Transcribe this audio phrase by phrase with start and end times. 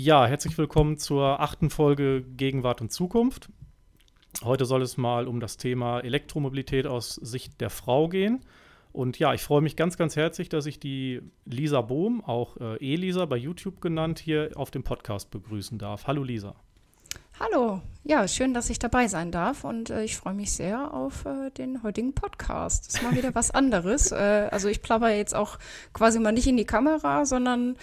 [0.00, 3.48] Ja, herzlich willkommen zur achten Folge Gegenwart und Zukunft.
[4.44, 8.44] Heute soll es mal um das Thema Elektromobilität aus Sicht der Frau gehen.
[8.92, 12.76] Und ja, ich freue mich ganz, ganz herzlich, dass ich die Lisa Bohm, auch äh,
[12.76, 16.06] Elisa bei YouTube genannt, hier auf dem Podcast begrüßen darf.
[16.06, 16.54] Hallo Lisa.
[17.40, 21.24] Hallo, ja, schön, dass ich dabei sein darf und äh, ich freue mich sehr auf
[21.24, 22.88] äh, den heutigen Podcast.
[22.88, 24.10] Das ist mal wieder was anderes.
[24.12, 25.60] äh, also ich plapper jetzt auch
[25.92, 27.76] quasi mal nicht in die Kamera, sondern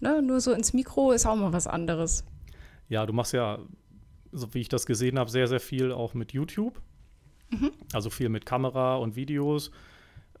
[0.00, 2.24] ne, nur so ins Mikro ist auch mal was anderes.
[2.88, 3.58] Ja, du machst ja,
[4.32, 6.80] so wie ich das gesehen habe, sehr, sehr viel auch mit YouTube.
[7.50, 7.70] Mhm.
[7.92, 9.72] Also viel mit Kamera und Videos.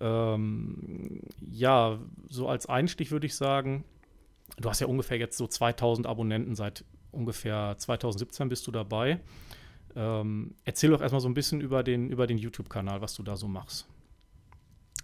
[0.00, 1.98] Ähm, ja,
[2.30, 3.84] so als Einstich würde ich sagen,
[4.56, 9.20] du hast ja ungefähr jetzt so 2000 Abonnenten seit ungefähr 2017 bist du dabei.
[9.94, 13.36] Ähm, erzähl doch erstmal so ein bisschen über den, über den YouTube-Kanal, was du da
[13.36, 13.86] so machst.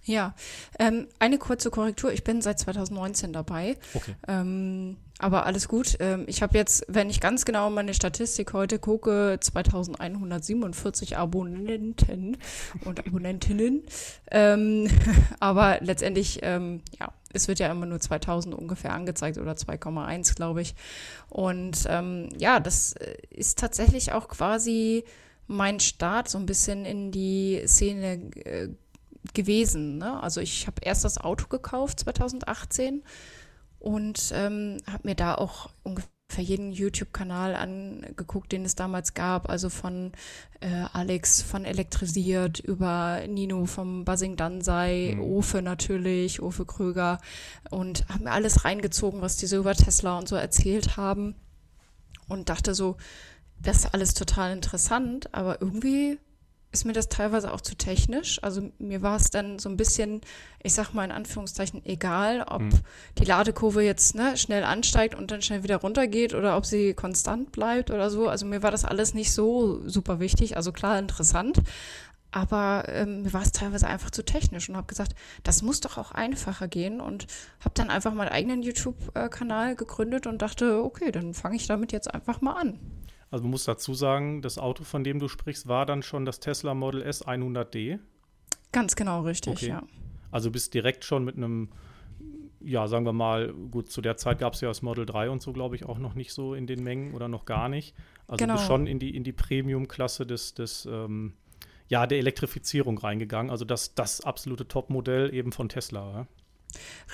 [0.04, 0.34] Ja,
[0.78, 2.12] ähm, eine kurze Korrektur.
[2.12, 3.76] Ich bin seit 2019 dabei.
[3.92, 4.14] Okay.
[4.26, 5.96] Ähm, aber alles gut.
[6.00, 12.38] Ähm, ich habe jetzt, wenn ich ganz genau meine Statistik heute gucke, 2147 Abonnenten
[12.84, 13.82] und Abonnentinnen.
[14.30, 14.88] Ähm,
[15.40, 20.62] aber letztendlich, ähm, ja, es wird ja immer nur 2000 ungefähr angezeigt oder 2,1, glaube
[20.62, 20.74] ich.
[21.28, 25.04] Und ähm, ja, das äh, ist tatsächlich auch quasi
[25.46, 28.68] mein Start so ein bisschen in die Szene äh,
[29.34, 29.98] gewesen.
[29.98, 30.22] Ne?
[30.22, 33.02] Also ich habe erst das Auto gekauft 2018
[33.78, 39.70] und ähm, habe mir da auch ungefähr jeden YouTube-Kanal angeguckt, den es damals gab, also
[39.70, 40.12] von
[40.60, 45.22] äh, Alex von Elektrisiert über Nino vom Buzzing Dansei, mhm.
[45.22, 47.18] Ofe natürlich, Ofe Kröger
[47.70, 51.34] und habe mir alles reingezogen, was die so über Tesla und so erzählt haben
[52.28, 52.96] und dachte so,
[53.60, 56.18] das ist alles total interessant, aber irgendwie
[56.70, 58.42] ist mir das teilweise auch zu technisch.
[58.42, 60.20] Also mir war es dann so ein bisschen,
[60.62, 62.80] ich sag mal in Anführungszeichen, egal, ob mhm.
[63.18, 67.52] die Ladekurve jetzt ne, schnell ansteigt und dann schnell wieder runtergeht oder ob sie konstant
[67.52, 68.28] bleibt oder so.
[68.28, 70.56] Also mir war das alles nicht so super wichtig.
[70.56, 71.62] Also klar interessant,
[72.30, 75.14] aber ähm, mir war es teilweise einfach zu technisch und habe gesagt,
[75.44, 77.26] das muss doch auch einfacher gehen und
[77.60, 82.12] habe dann einfach meinen eigenen YouTube-Kanal gegründet und dachte, okay, dann fange ich damit jetzt
[82.12, 82.78] einfach mal an.
[83.30, 86.40] Also man muss dazu sagen, das Auto, von dem du sprichst, war dann schon das
[86.40, 87.98] Tesla Model S 100D.
[88.72, 89.68] Ganz genau richtig, okay.
[89.68, 89.82] ja.
[90.30, 91.68] Also bist direkt schon mit einem,
[92.60, 95.42] ja, sagen wir mal, gut, zu der Zeit gab es ja das Model 3 und
[95.42, 97.94] so, glaube ich, auch noch nicht so in den Mengen oder noch gar nicht.
[98.26, 98.54] Also genau.
[98.54, 101.34] bist schon in die, in die Premium-Klasse des, des ähm,
[101.88, 103.50] ja, der Elektrifizierung reingegangen.
[103.50, 106.12] Also das, das absolute Top-Modell eben von Tesla.
[106.12, 106.26] Ja?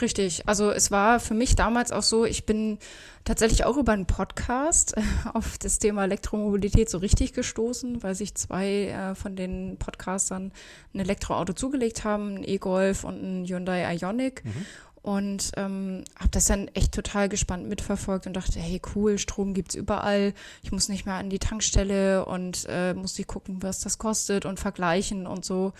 [0.01, 0.49] Richtig.
[0.49, 2.79] Also es war für mich damals auch so, ich bin
[3.25, 8.35] tatsächlich auch über einen Podcast äh, auf das Thema Elektromobilität so richtig gestoßen, weil sich
[8.35, 10.53] zwei äh, von den Podcastern
[10.93, 14.45] ein Elektroauto zugelegt haben, ein E-Golf und ein Hyundai Ioniq.
[14.45, 14.67] Mhm.
[15.05, 19.75] Und ähm, habe das dann echt total gespannt mitverfolgt und dachte, hey cool, Strom gibt's
[19.75, 20.33] überall.
[20.63, 24.47] Ich muss nicht mehr an die Tankstelle und äh, muss nicht gucken, was das kostet
[24.47, 25.75] und vergleichen und so.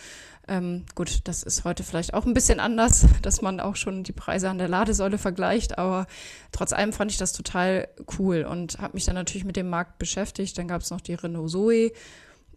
[0.47, 4.13] Ähm, gut, das ist heute vielleicht auch ein bisschen anders, dass man auch schon die
[4.13, 6.07] Preise an der Ladesäule vergleicht, aber
[6.53, 9.99] trotz allem fand ich das total cool und habe mich dann natürlich mit dem Markt
[9.99, 10.59] beschäftigt.
[10.59, 11.93] Dann gab es noch die Renault Zoe.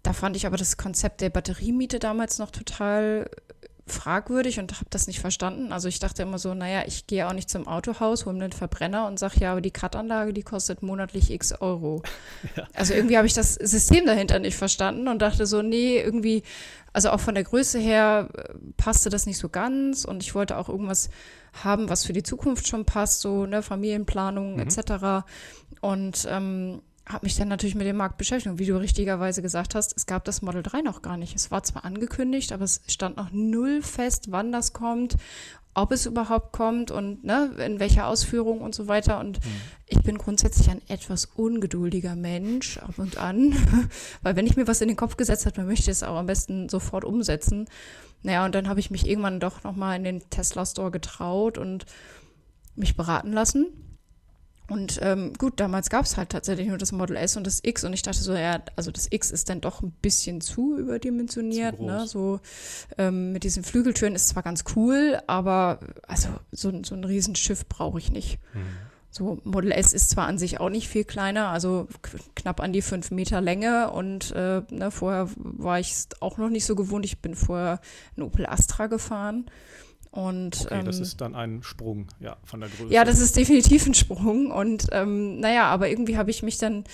[0.04, 3.30] Da fand ich aber das Konzept der Batteriemiete damals noch total
[3.92, 5.72] fragwürdig und habe das nicht verstanden.
[5.72, 8.54] Also ich dachte immer so, naja, ich gehe auch nicht zum Autohaus, hole mir einen
[8.54, 12.04] Verbrenner und sage, ja, aber die Cut-Anlage, die kostet monatlich x Euro.
[12.56, 12.68] Ja.
[12.74, 16.44] Also irgendwie habe ich das System dahinter nicht verstanden und dachte so, nee, irgendwie,
[16.94, 20.58] also auch von der Größe her äh, passte das nicht so ganz und ich wollte
[20.58, 21.10] auch irgendwas
[21.64, 24.60] haben, was für die Zukunft schon passt, so ne, Familienplanung mhm.
[24.62, 25.26] etc.
[25.82, 28.52] Und ähm, habe mich dann natürlich mit dem Markt beschäftigt.
[28.52, 31.36] Und wie du richtigerweise gesagt hast, es gab das Model 3 noch gar nicht.
[31.36, 35.16] Es war zwar angekündigt, aber es stand noch null fest, wann das kommt,
[35.74, 39.20] ob es überhaupt kommt und ne, in welcher Ausführung und so weiter.
[39.20, 39.52] Und mhm.
[39.86, 43.56] ich bin grundsätzlich ein etwas ungeduldiger Mensch ab und an,
[44.22, 46.18] weil wenn ich mir was in den Kopf gesetzt habe, dann möchte ich es auch
[46.18, 47.70] am besten sofort umsetzen.
[48.24, 51.86] Naja, und dann habe ich mich irgendwann doch nochmal in den Tesla Store getraut und
[52.76, 53.68] mich beraten lassen
[54.70, 57.86] und ähm, gut, damals gab es halt tatsächlich nur das Model S und das X
[57.86, 61.78] und ich dachte so, ja, also das X ist dann doch ein bisschen zu überdimensioniert,
[61.78, 62.06] zu ne?
[62.06, 62.40] So
[62.98, 67.98] ähm, mit diesen Flügeltüren ist zwar ganz cool, aber also so, so ein Riesenschiff brauche
[67.98, 68.40] ich nicht.
[68.54, 68.60] Mhm.
[69.10, 71.88] So, Model S ist zwar an sich auch nicht viel kleiner, also
[72.36, 76.50] knapp an die fünf Meter Länge und äh, ne, vorher war ich es auch noch
[76.50, 77.06] nicht so gewohnt.
[77.06, 77.80] Ich bin vorher
[78.18, 79.50] ein Opel Astra gefahren
[80.18, 82.92] Und, okay, ähm, das ist dann ein Sprung, ja, von der Größe.
[82.92, 84.50] Ja, das ist definitiv ein Sprung.
[84.50, 86.86] Und ähm, naja, aber irgendwie habe ich mich dann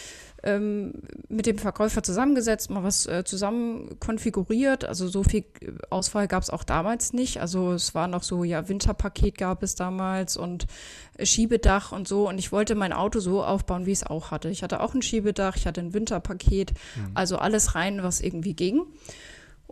[0.44, 0.96] ähm,
[1.30, 4.84] mit dem Verkäufer zusammengesetzt, mal was äh, zusammen konfiguriert.
[4.84, 7.40] Also so viel äh, Auswahl gab es auch damals nicht.
[7.40, 10.68] Also es war noch so, ja, Winterpaket gab es damals und
[11.16, 12.28] äh, Schiebedach und so.
[12.28, 14.50] Und ich wollte mein Auto so aufbauen, wie ich es auch hatte.
[14.50, 17.12] Ich hatte auch ein Schiebedach, ich hatte ein Winterpaket, mhm.
[17.14, 18.82] also alles rein, was irgendwie ging.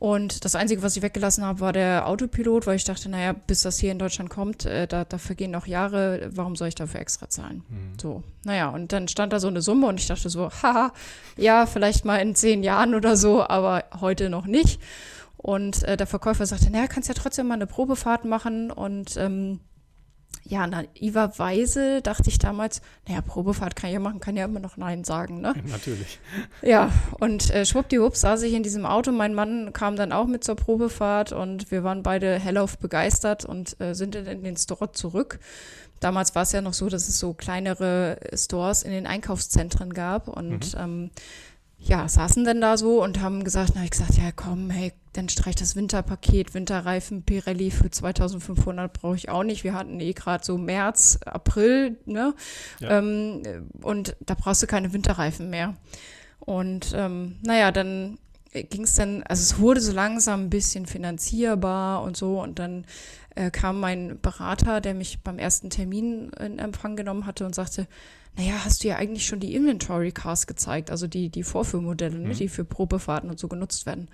[0.01, 3.61] Und das Einzige, was ich weggelassen habe, war der Autopilot, weil ich dachte, naja, bis
[3.61, 6.99] das hier in Deutschland kommt, äh, da, da vergehen noch Jahre, warum soll ich dafür
[6.99, 7.63] extra zahlen?
[7.69, 7.99] Mhm.
[8.01, 10.91] So, naja, und dann stand da so eine Summe und ich dachte so, haha,
[11.37, 14.81] ja, vielleicht mal in zehn Jahren oder so, aber heute noch nicht.
[15.37, 19.59] Und äh, der Verkäufer sagte, naja, kannst ja trotzdem mal eine Probefahrt machen und ähm,
[20.43, 24.77] ja, naiverweise dachte ich damals, naja, Probefahrt kann ich ja machen, kann ja immer noch
[24.77, 25.53] Nein sagen, ne?
[25.67, 26.19] Natürlich.
[26.61, 29.11] Ja, und äh, schwuppdiwupps saß ich in diesem Auto.
[29.11, 33.79] Mein Mann kam dann auch mit zur Probefahrt und wir waren beide hellauf begeistert und
[33.79, 35.39] äh, sind dann in den Store zurück.
[35.99, 40.27] Damals war es ja noch so, dass es so kleinere Stores in den Einkaufszentren gab
[40.27, 40.79] und mhm.
[40.79, 41.11] ähm,
[41.83, 45.29] ja, saßen dann da so und haben gesagt, na, ich gesagt, ja, komm, hey, dann
[45.29, 49.63] streich das Winterpaket, Winterreifen Pirelli für 2500 brauche ich auch nicht.
[49.63, 52.35] Wir hatten eh gerade so März, April, ne?
[52.79, 52.99] Ja.
[52.99, 53.41] Ähm,
[53.81, 55.75] und da brauchst du keine Winterreifen mehr.
[56.39, 58.19] Und ähm, naja, dann
[58.53, 62.41] ging es dann, also es wurde so langsam ein bisschen finanzierbar und so.
[62.41, 62.85] Und dann
[63.35, 67.87] äh, kam mein Berater, der mich beim ersten Termin in Empfang genommen hatte und sagte,
[68.37, 72.21] naja, hast du ja eigentlich schon die Inventory Cars gezeigt, also die, die Vorführmodelle, ne,
[72.21, 72.29] mhm.
[72.29, 74.09] ne, die für Probefahrten und so genutzt werden.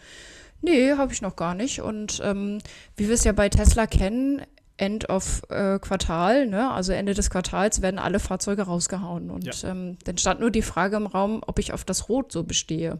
[0.62, 1.82] Nee, habe ich noch gar nicht.
[1.82, 2.60] Und ähm,
[2.96, 4.42] wie wir es ja bei Tesla kennen,
[4.78, 6.72] End of äh, Quartal, ne?
[6.72, 9.32] also Ende des Quartals, werden alle Fahrzeuge rausgehauen.
[9.32, 9.70] Und ja.
[9.70, 13.00] ähm, dann stand nur die Frage im Raum, ob ich auf das Rot so bestehe.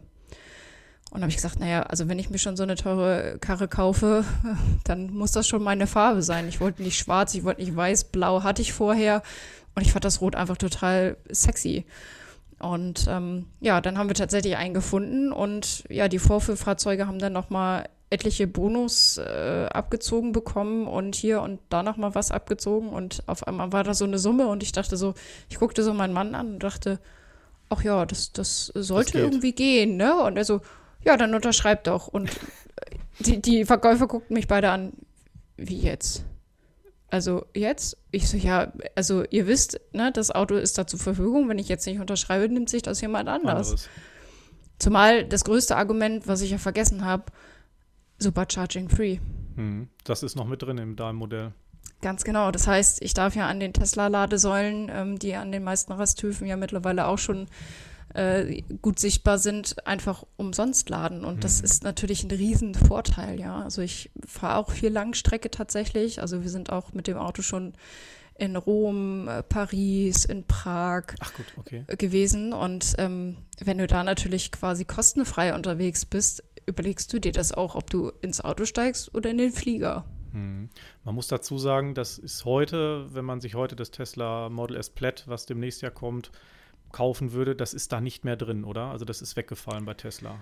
[1.10, 4.24] Und habe ich gesagt, naja, also wenn ich mir schon so eine teure Karre kaufe,
[4.84, 6.48] dann muss das schon meine Farbe sein.
[6.48, 9.22] Ich wollte nicht schwarz, ich wollte nicht weiß, blau hatte ich vorher.
[9.78, 11.84] Und ich fand das Rot einfach total sexy.
[12.58, 17.32] Und ähm, ja, dann haben wir tatsächlich einen gefunden und ja, die Vorführfahrzeuge haben dann
[17.32, 23.46] nochmal etliche Bonus äh, abgezogen bekommen und hier und da nochmal was abgezogen und auf
[23.46, 25.14] einmal war da so eine Summe und ich dachte so,
[25.48, 26.98] ich guckte so meinen Mann an und dachte,
[27.68, 30.20] ach ja, das, das sollte das irgendwie gehen, ne?
[30.24, 30.60] Und er so,
[31.04, 32.08] ja, dann unterschreibt doch.
[32.08, 32.30] Und
[33.20, 34.92] die, die Verkäufer guckten mich beide an,
[35.56, 36.24] wie jetzt?
[37.10, 37.96] Also jetzt?
[38.10, 41.48] Ich so, ja, also ihr wisst, ne, das Auto ist da zur Verfügung.
[41.48, 43.70] Wenn ich jetzt nicht unterschreibe, nimmt sich das jemand anders.
[43.70, 43.88] Anderes.
[44.78, 47.24] Zumal das größte Argument, was ich ja vergessen habe,
[48.18, 49.18] Supercharging Free.
[49.56, 51.52] Hm, das ist noch mit drin in deinem Modell.
[52.00, 52.50] Ganz genau.
[52.52, 56.56] Das heißt, ich darf ja an den Tesla-Ladesäulen, ähm, die an den meisten Rasthöfen ja
[56.56, 57.48] mittlerweile auch schon
[58.14, 61.24] äh, gut sichtbar sind, einfach umsonst laden.
[61.24, 61.40] Und mhm.
[61.40, 63.62] das ist natürlich ein Riesenvorteil, ja.
[63.62, 66.20] Also ich fahre auch viel Langstrecke tatsächlich.
[66.20, 67.74] Also wir sind auch mit dem Auto schon
[68.38, 71.06] in Rom, äh, Paris, in Prag
[71.36, 71.84] gut, okay.
[71.98, 72.52] gewesen.
[72.52, 77.74] Und ähm, wenn du da natürlich quasi kostenfrei unterwegs bist, überlegst du dir das auch,
[77.74, 80.04] ob du ins Auto steigst oder in den Flieger.
[80.32, 80.70] Mhm.
[81.04, 84.90] Man muss dazu sagen, das ist heute, wenn man sich heute das Tesla Model S
[84.90, 86.30] Plaid, was demnächst ja kommt,
[86.92, 88.86] kaufen würde, das ist da nicht mehr drin, oder?
[88.86, 90.36] Also das ist weggefallen bei Tesla.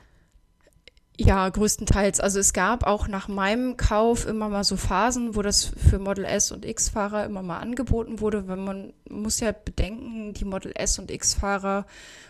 [1.18, 2.20] Ja, größtenteils.
[2.20, 6.26] Also es gab auch nach meinem Kauf immer mal so Phasen, wo das für Model
[6.26, 10.98] S und X-Fahrer immer mal angeboten wurde, weil man muss ja bedenken, die Model S
[10.98, 11.86] und X-Fahrer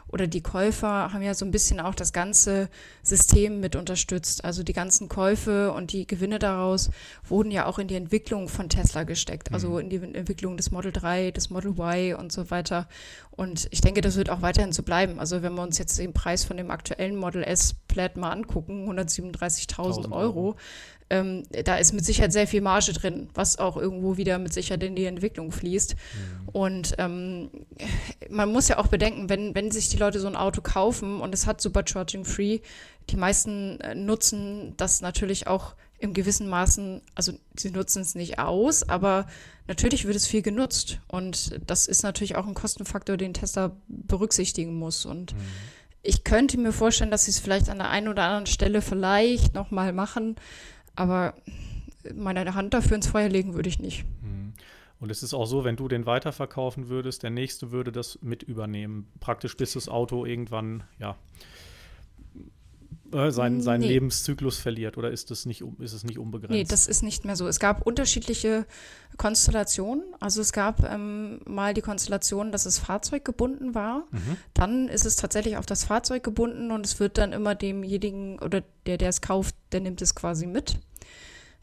[0.09, 2.69] oder die Käufer haben ja so ein bisschen auch das ganze
[3.03, 4.45] System mit unterstützt.
[4.45, 6.91] Also die ganzen Käufe und die Gewinne daraus
[7.29, 9.79] wurden ja auch in die Entwicklung von Tesla gesteckt, also mhm.
[9.79, 12.89] in die Entwicklung des Model 3, des Model Y und so weiter.
[13.33, 15.19] Und ich denke, das wird auch weiterhin so bleiben.
[15.19, 18.89] Also wenn wir uns jetzt den Preis von dem aktuellen Model S Plaid mal angucken,
[18.89, 20.57] 137.000 Euro,
[21.09, 24.83] ähm, da ist mit Sicherheit sehr viel Marge drin, was auch irgendwo wieder mit Sicherheit
[24.83, 25.95] in die Entwicklung fließt.
[25.95, 26.49] Mhm.
[26.49, 27.51] Und ähm,
[28.29, 31.35] man muss ja auch bedenken, wenn, wenn sich die Leute so ein Auto kaufen und
[31.35, 32.61] es hat Supercharging Free,
[33.11, 38.39] die meisten äh, nutzen das natürlich auch im gewissen Maßen, also sie nutzen es nicht
[38.39, 39.27] aus, aber
[39.67, 41.01] natürlich wird es viel genutzt.
[41.09, 45.07] Und das ist natürlich auch ein Kostenfaktor, den Tesla berücksichtigen muss.
[45.07, 45.39] Und mhm.
[46.03, 49.55] ich könnte mir vorstellen, dass sie es vielleicht an der einen oder anderen Stelle vielleicht
[49.55, 50.37] nochmal machen.
[50.97, 51.35] Aber
[52.15, 54.05] meine Hand dafür ins Feuer legen würde ich nicht.
[54.23, 54.53] Mhm.
[54.99, 58.43] Und es ist auch so, wenn du den weiterverkaufen würdest, der nächste würde das mit
[58.43, 59.09] übernehmen.
[59.21, 61.17] Praktisch bis das Auto irgendwann, ja,
[63.13, 63.89] äh, seinen, seinen nee.
[63.89, 64.99] Lebenszyklus verliert.
[64.99, 66.53] Oder ist, das nicht, ist es nicht unbegrenzt?
[66.53, 67.47] Nee, das ist nicht mehr so.
[67.47, 68.67] Es gab unterschiedliche
[69.17, 70.03] Konstellationen.
[70.21, 74.07] Also es gab ähm, mal die Konstellation, dass es fahrzeuggebunden war.
[74.11, 74.37] Mhm.
[74.55, 78.63] Dann ist es tatsächlich auf das Fahrzeug gebunden und es wird dann immer demjenigen oder
[78.87, 80.79] der, der es kauft, der nimmt es quasi mit.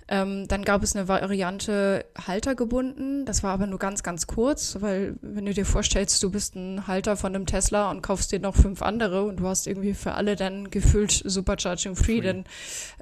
[0.08, 3.26] Ähm, dann gab es eine Variante haltergebunden.
[3.26, 6.88] Das war aber nur ganz, ganz kurz, weil wenn du dir vorstellst, du bist ein
[6.88, 10.14] Halter von einem Tesla und kaufst dir noch fünf andere und du hast irgendwie für
[10.14, 12.44] alle dann gefühlt Supercharging Free, dann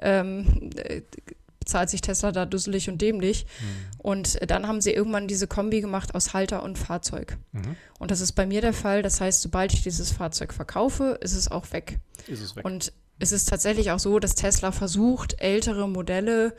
[0.00, 1.02] ähm, äh,
[1.64, 3.46] zahlt sich Tesla da dusselig und dämlich.
[3.46, 3.98] Mhm.
[3.98, 7.38] Und dann haben sie irgendwann diese Kombi gemacht aus Halter und Fahrzeug.
[7.52, 7.76] Mhm.
[7.98, 9.02] Und das ist bei mir der Fall.
[9.02, 11.98] Das heißt, sobald ich dieses Fahrzeug verkaufe, ist es auch weg.
[12.26, 12.64] Ist es weg.
[12.64, 16.54] Und es ist tatsächlich auch so, dass Tesla versucht, ältere Modelle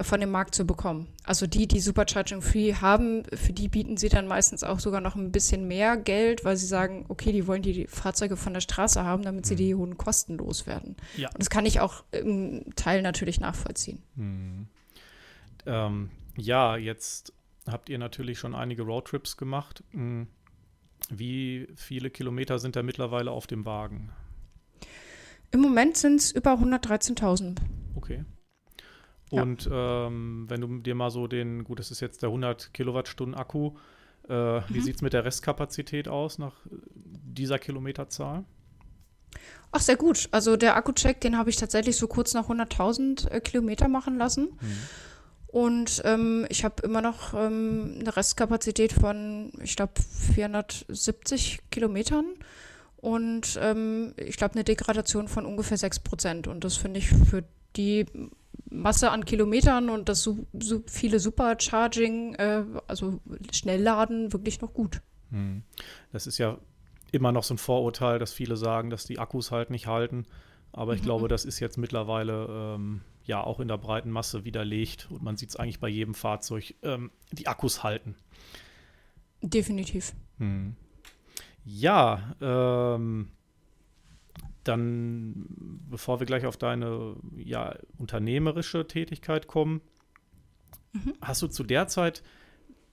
[0.00, 1.08] von dem Markt zu bekommen.
[1.24, 5.16] Also die, die Supercharging Free haben, für die bieten sie dann meistens auch sogar noch
[5.16, 9.02] ein bisschen mehr Geld, weil sie sagen, okay, die wollen die Fahrzeuge von der Straße
[9.02, 9.58] haben, damit sie mhm.
[9.58, 10.96] die hohen Kosten loswerden.
[11.16, 11.28] Ja.
[11.28, 14.02] Und das kann ich auch im Teil natürlich nachvollziehen.
[14.14, 14.66] Mhm.
[15.66, 17.32] Ähm, ja, jetzt
[17.66, 19.84] habt ihr natürlich schon einige Roadtrips gemacht.
[19.92, 20.26] Hm.
[21.10, 24.10] Wie viele Kilometer sind da mittlerweile auf dem Wagen?
[25.50, 27.58] Im Moment sind es über 113.000.
[27.94, 28.24] Okay.
[29.32, 30.06] Und ja.
[30.06, 33.72] ähm, wenn du dir mal so den, gut, das ist jetzt der 100 Kilowattstunden Akku,
[34.28, 34.64] äh, mhm.
[34.68, 38.44] wie sieht es mit der Restkapazität aus nach dieser Kilometerzahl?
[39.70, 40.28] Ach, sehr gut.
[40.32, 44.50] Also der Akku-Check, den habe ich tatsächlich so kurz nach 100.000 äh, Kilometer machen lassen.
[44.60, 44.78] Mhm.
[45.46, 49.94] Und ähm, ich habe immer noch ähm, eine Restkapazität von, ich glaube,
[50.34, 52.26] 470 Kilometern.
[52.98, 56.48] Und ähm, ich glaube, eine Degradation von ungefähr 6 Prozent.
[56.48, 57.44] Und das finde ich für
[57.76, 58.06] die
[58.72, 63.20] Masse an Kilometern und das so, so viele Supercharging, äh, also
[63.52, 65.02] Schnellladen, wirklich noch gut.
[65.30, 65.62] Hm.
[66.12, 66.58] Das ist ja
[67.12, 70.26] immer noch so ein Vorurteil, dass viele sagen, dass die Akkus halt nicht halten.
[70.72, 71.06] Aber ich mhm.
[71.06, 75.36] glaube, das ist jetzt mittlerweile ähm, ja auch in der breiten Masse widerlegt und man
[75.36, 78.14] sieht es eigentlich bei jedem Fahrzeug, ähm, die Akkus halten.
[79.42, 80.14] Definitiv.
[80.38, 80.76] Hm.
[81.64, 83.30] Ja, ähm,
[84.64, 85.46] dann,
[85.90, 89.80] bevor wir gleich auf deine ja, unternehmerische Tätigkeit kommen,
[90.92, 91.14] mhm.
[91.20, 92.22] hast du zu der Zeit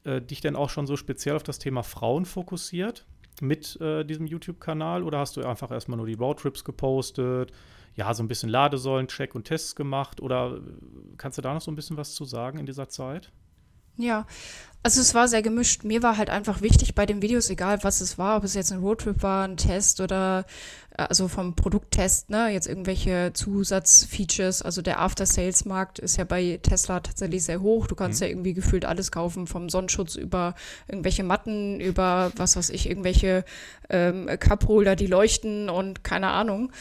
[0.03, 3.05] äh, dich denn auch schon so speziell auf das Thema Frauen fokussiert
[3.41, 7.51] mit äh, diesem YouTube-Kanal oder hast du einfach erstmal nur die Roadtrips gepostet,
[7.95, 10.59] ja, so ein bisschen Ladesäulen-Check und Tests gemacht oder
[11.17, 13.31] kannst du da noch so ein bisschen was zu sagen in dieser Zeit?
[13.99, 14.25] Ja,
[14.81, 15.83] also es war sehr gemischt.
[15.83, 18.71] Mir war halt einfach wichtig bei den Videos, egal was es war, ob es jetzt
[18.71, 20.45] ein Roadtrip war, ein Test oder
[20.97, 24.61] äh, also vom Produkttest, ne, jetzt irgendwelche Zusatzfeatures.
[24.61, 27.87] Also der After-Sales-Markt ist ja bei Tesla tatsächlich sehr hoch.
[27.87, 28.25] Du kannst mhm.
[28.25, 30.55] ja irgendwie gefühlt alles kaufen, vom Sonnenschutz über
[30.87, 33.43] irgendwelche Matten, über was weiß ich, irgendwelche
[33.89, 36.71] ähm, Cupholder, die leuchten und keine Ahnung.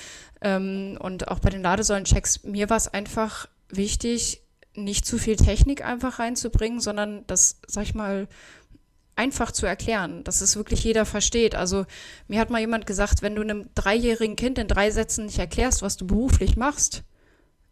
[0.40, 4.42] Ähm, und auch bei den Ladesäulen-Checks, mir war es einfach wichtig,
[4.84, 8.28] nicht zu viel Technik einfach reinzubringen, sondern das, sag ich mal,
[9.16, 11.56] einfach zu erklären, dass es wirklich jeder versteht.
[11.56, 11.86] Also
[12.28, 15.82] mir hat mal jemand gesagt, wenn du einem dreijährigen Kind in drei Sätzen nicht erklärst,
[15.82, 17.02] was du beruflich machst,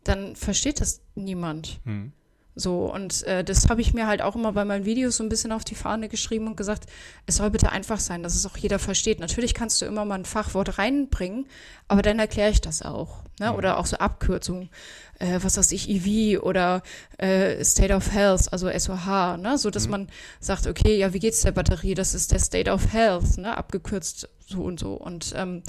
[0.03, 1.81] dann versteht das niemand.
[1.85, 2.13] Hm.
[2.59, 5.29] So, und äh, das habe ich mir halt auch immer bei meinen Videos so ein
[5.29, 6.87] bisschen auf die Fahne geschrieben und gesagt,
[7.27, 9.21] es soll bitte einfach sein, dass es auch jeder versteht.
[9.21, 11.47] Natürlich kannst du immer mal ein Fachwort reinbringen,
[11.87, 13.25] aber dann erkläre ich das auch.
[13.39, 13.51] Ne?
[13.51, 13.57] Mhm.
[13.57, 14.71] Oder auch so Abkürzungen,
[15.19, 16.83] äh, was weiß ich, EV oder
[17.19, 19.59] äh, State of Health, also SOH, ne?
[19.59, 19.91] so dass mhm.
[19.91, 20.09] man
[20.41, 21.93] sagt, okay, ja, wie geht's der Batterie?
[21.93, 23.55] Das ist der State of Health, ne?
[23.55, 24.95] abgekürzt so und so.
[24.95, 25.63] Und ähm,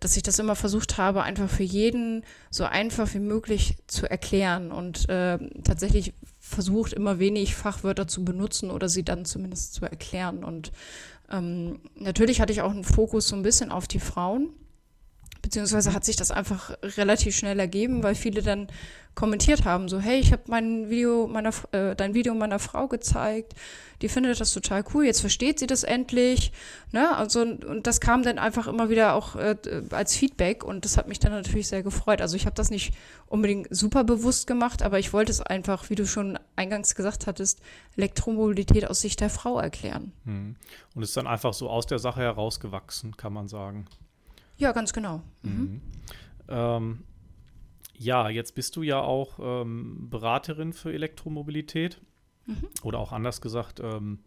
[0.00, 4.72] dass ich das immer versucht habe, einfach für jeden so einfach wie möglich zu erklären
[4.72, 10.44] und äh, tatsächlich versucht, immer wenig Fachwörter zu benutzen oder sie dann zumindest zu erklären.
[10.44, 10.72] Und
[11.30, 14.50] ähm, natürlich hatte ich auch einen Fokus so ein bisschen auf die Frauen,
[15.42, 18.68] beziehungsweise hat sich das einfach relativ schnell ergeben, weil viele dann
[19.14, 23.54] kommentiert haben, so hey, ich habe mein Video meiner äh, dein Video meiner Frau gezeigt,
[24.02, 26.52] die findet das total cool, jetzt versteht sie das endlich,
[26.92, 27.16] ne?
[27.16, 29.56] Also und das kam dann einfach immer wieder auch äh,
[29.90, 32.20] als Feedback und das hat mich dann natürlich sehr gefreut.
[32.20, 32.94] Also ich habe das nicht
[33.26, 37.60] unbedingt super bewusst gemacht, aber ich wollte es einfach, wie du schon eingangs gesagt hattest,
[37.96, 40.12] Elektromobilität aus Sicht der Frau erklären.
[40.24, 40.56] Hm.
[40.94, 43.86] Und ist dann einfach so aus der Sache herausgewachsen, kann man sagen.
[44.60, 45.22] Ja, ganz genau.
[45.42, 45.50] Mhm.
[45.52, 45.80] Mhm.
[46.48, 46.98] Ähm,
[47.96, 52.00] ja, jetzt bist du ja auch ähm, Beraterin für Elektromobilität.
[52.46, 52.68] Mhm.
[52.82, 54.20] Oder auch anders gesagt, ähm,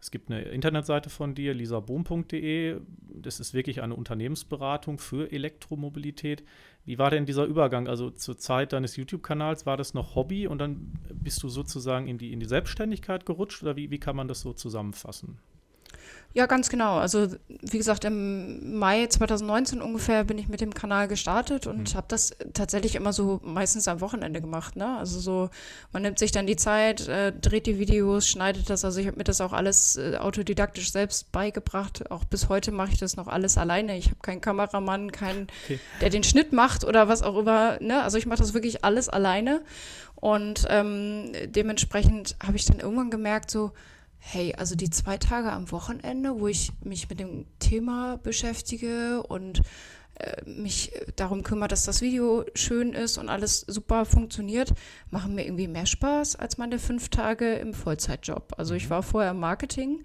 [0.00, 2.80] es gibt eine Internetseite von dir, lisabohm.de.
[3.08, 6.44] Das ist wirklich eine Unternehmensberatung für Elektromobilität.
[6.84, 7.88] Wie war denn dieser Übergang?
[7.88, 12.18] Also zur Zeit deines YouTube-Kanals war das noch Hobby und dann bist du sozusagen in
[12.18, 15.38] die, in die Selbstständigkeit gerutscht oder wie, wie kann man das so zusammenfassen?
[16.36, 16.98] Ja, ganz genau.
[16.98, 21.96] Also wie gesagt, im Mai 2019 ungefähr bin ich mit dem Kanal gestartet und mhm.
[21.96, 24.76] habe das tatsächlich immer so meistens am Wochenende gemacht.
[24.76, 24.98] Ne?
[24.98, 25.48] Also so,
[25.94, 28.84] man nimmt sich dann die Zeit, äh, dreht die Videos, schneidet das.
[28.84, 32.10] Also ich habe mir das auch alles äh, autodidaktisch selbst beigebracht.
[32.10, 33.96] Auch bis heute mache ich das noch alles alleine.
[33.96, 35.80] Ich habe keinen Kameramann, keinen, okay.
[36.02, 37.80] der den Schnitt macht oder was auch immer.
[37.80, 38.02] Ne?
[38.02, 39.62] Also ich mache das wirklich alles alleine.
[40.16, 43.72] Und ähm, dementsprechend habe ich dann irgendwann gemerkt, so,
[44.18, 49.62] hey, also die zwei Tage am Wochenende, wo ich mich mit dem Thema beschäftige und
[50.18, 54.72] äh, mich darum kümmere, dass das Video schön ist und alles super funktioniert,
[55.10, 58.54] machen mir irgendwie mehr Spaß als meine fünf Tage im Vollzeitjob.
[58.56, 58.90] Also ich mhm.
[58.90, 60.04] war vorher im Marketing,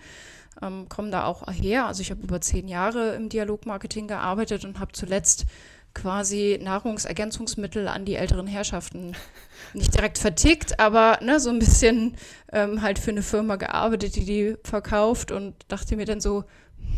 [0.61, 1.85] ähm, komme da auch her.
[1.85, 5.45] Also ich habe über zehn Jahre im Dialogmarketing gearbeitet und habe zuletzt
[5.93, 9.15] quasi Nahrungsergänzungsmittel an die älteren Herrschaften
[9.73, 12.15] nicht direkt vertickt, aber ne, so ein bisschen
[12.51, 16.43] ähm, halt für eine Firma gearbeitet, die die verkauft und dachte mir dann so,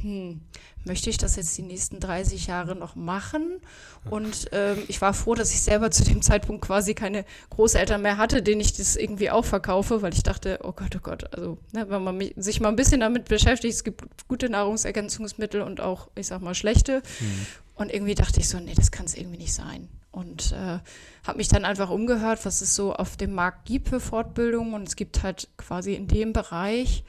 [0.02, 0.42] hm,
[0.86, 3.62] möchte ich das jetzt die nächsten 30 Jahre noch machen?
[4.10, 8.18] Und ähm, ich war froh, dass ich selber zu dem Zeitpunkt quasi keine Großeltern mehr
[8.18, 11.58] hatte, denen ich das irgendwie auch verkaufe, weil ich dachte, oh Gott, oh Gott, also
[11.72, 15.80] ne, wenn man mich, sich mal ein bisschen damit beschäftigt, es gibt gute Nahrungsergänzungsmittel und
[15.80, 17.02] auch, ich sag mal, schlechte.
[17.20, 17.48] Mhm.
[17.75, 19.89] Und irgendwie dachte ich so, nee, das kann es irgendwie nicht sein.
[20.12, 20.80] Und äh,
[21.25, 24.74] habe mich dann einfach umgehört, was es so auf dem Markt gibt für Fortbildung.
[24.74, 27.03] Und es gibt halt quasi in dem Bereich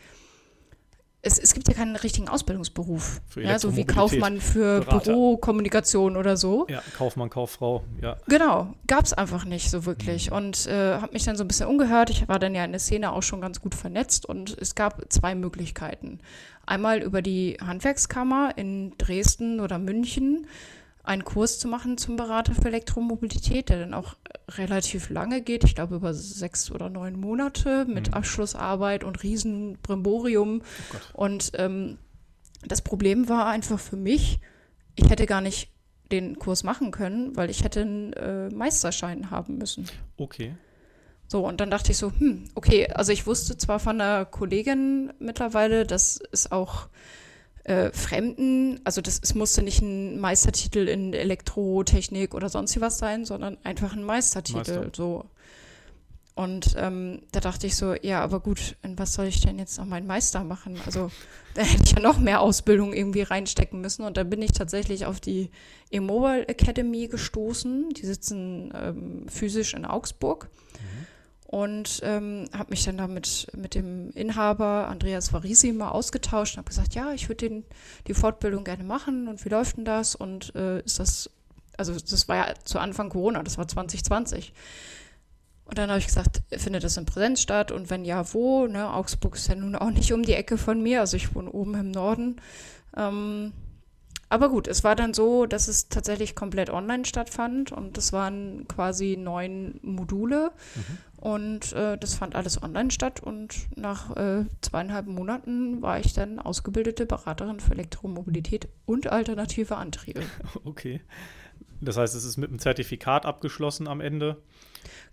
[1.25, 3.21] es, es gibt ja keinen richtigen Ausbildungsberuf.
[3.37, 5.13] Ja, so wie Kaufmann für Berater.
[5.13, 6.67] Bürokommunikation oder so.
[6.69, 8.17] Ja, Kaufmann, Kauffrau, ja.
[8.29, 10.31] Genau, gab es einfach nicht so wirklich.
[10.31, 10.37] Mhm.
[10.37, 12.11] Und äh, habe mich dann so ein bisschen umgehört.
[12.11, 15.11] Ich war dann ja in der Szene auch schon ganz gut vernetzt und es gab
[15.11, 16.21] zwei Möglichkeiten.
[16.67, 20.47] Einmal über die Handwerkskammer in Dresden oder München
[21.05, 24.17] einen Kurs zu machen zum Berater für Elektromobilität, der dann auch
[24.51, 28.15] relativ lange geht, ich glaube über sechs oder neun Monate mit mhm.
[28.15, 30.63] Abschlussarbeit und Riesenbrimborium.
[31.15, 31.99] Oh und ähm,
[32.67, 34.41] das Problem war einfach für mich,
[34.97, 35.71] ich hätte gar nicht
[36.11, 39.87] den Kurs machen können, weil ich hätte einen äh, Meisterschein haben müssen.
[40.17, 40.55] Okay.
[41.27, 45.13] So, und dann dachte ich so, hm, okay, also ich wusste zwar von einer Kollegin
[45.19, 46.89] mittlerweile, dass es auch
[47.65, 53.25] äh, Fremden, also das, es musste nicht ein Meistertitel in Elektrotechnik oder sonst was sein,
[53.25, 54.59] sondern einfach ein Meistertitel.
[54.59, 54.91] Meister.
[54.95, 55.25] So.
[56.35, 59.79] Und ähm, da dachte ich so, ja, aber gut, in was soll ich denn jetzt
[59.79, 60.79] noch meinen Meister machen?
[60.85, 61.11] Also
[61.55, 64.05] da hätte ich ja noch mehr Ausbildung irgendwie reinstecken müssen.
[64.05, 65.51] Und da bin ich tatsächlich auf die
[65.91, 67.91] E-Mobile Academy gestoßen.
[67.91, 70.51] Die sitzen ähm, physisch in Augsburg.
[70.81, 71.14] Mhm
[71.45, 76.69] und ähm, habe mich dann damit mit dem Inhaber Andreas Varisi mal ausgetauscht und habe
[76.69, 77.63] gesagt, ja, ich würde
[78.07, 81.31] die Fortbildung gerne machen und wie läuft denn das und äh, ist das,
[81.77, 84.53] also das war ja zu Anfang Corona, das war 2020.
[85.67, 88.67] Und dann habe ich gesagt, findet das in Präsenz statt und wenn ja, wo?
[88.67, 88.93] Ne?
[88.93, 91.75] Augsburg ist ja nun auch nicht um die Ecke von mir, also ich wohne oben
[91.75, 92.41] im Norden.
[92.97, 93.53] Ähm,
[94.29, 98.67] aber gut, es war dann so, dass es tatsächlich komplett online stattfand und das waren
[98.69, 100.51] quasi neun Module.
[100.75, 100.99] Mhm.
[101.25, 106.39] Und äh, das fand alles online statt und nach äh, zweieinhalb Monaten war ich dann
[106.39, 110.21] ausgebildete Beraterin für Elektromobilität und alternative Antriebe.
[110.65, 111.01] Okay.
[111.81, 114.43] Das heißt, es ist mit einem Zertifikat abgeschlossen am Ende?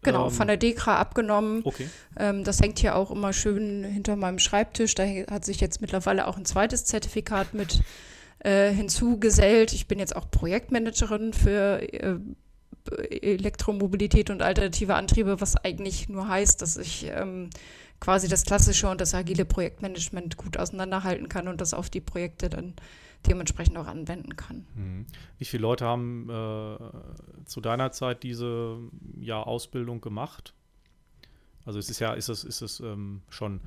[0.02, 1.62] Genau, ähm, von der DEKRA abgenommen.
[1.63, 1.88] Okay.
[2.17, 4.95] Ähm, das hängt hier auch immer schön hinter meinem Schreibtisch.
[4.95, 7.84] Da hat sich jetzt mittlerweile auch ein zweites Zertifikat mit
[8.39, 9.71] äh, hinzugesellt.
[9.71, 12.19] Ich bin jetzt auch Projektmanagerin für äh,
[12.89, 17.50] Elektromobilität und alternative Antriebe, was eigentlich nur heißt, dass ich ähm,
[18.00, 22.50] quasi das klassische und das agile Projektmanagement gut auseinanderhalten kann und das auf die Projekte
[22.50, 22.74] dann
[23.28, 24.65] dementsprechend auch anwenden kann.
[24.76, 25.06] Mhm.
[25.38, 28.80] Wie viele Leute haben äh, zu deiner Zeit diese
[29.20, 30.54] ja, Ausbildung gemacht?
[31.65, 33.62] Also ist es ja, ist es, ist es ähm, schon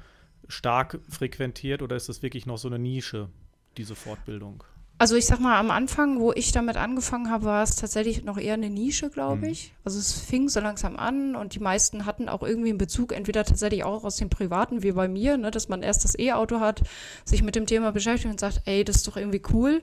[0.49, 3.29] stark frequentiert oder ist es wirklich noch so eine Nische,
[3.77, 4.65] diese Fortbildung?
[4.97, 8.39] Also ich sag mal, am Anfang, wo ich damit angefangen habe, war es tatsächlich noch
[8.39, 9.53] eher eine Nische, glaube mhm.
[9.53, 9.75] ich.
[9.85, 13.45] Also es fing so langsam an und die meisten hatten auch irgendwie einen Bezug, entweder
[13.45, 16.83] tatsächlich auch aus dem Privaten, wie bei mir, ne, dass man erst das E-Auto hat,
[17.25, 19.83] sich mit dem Thema beschäftigt und sagt, ey, das ist doch irgendwie cool.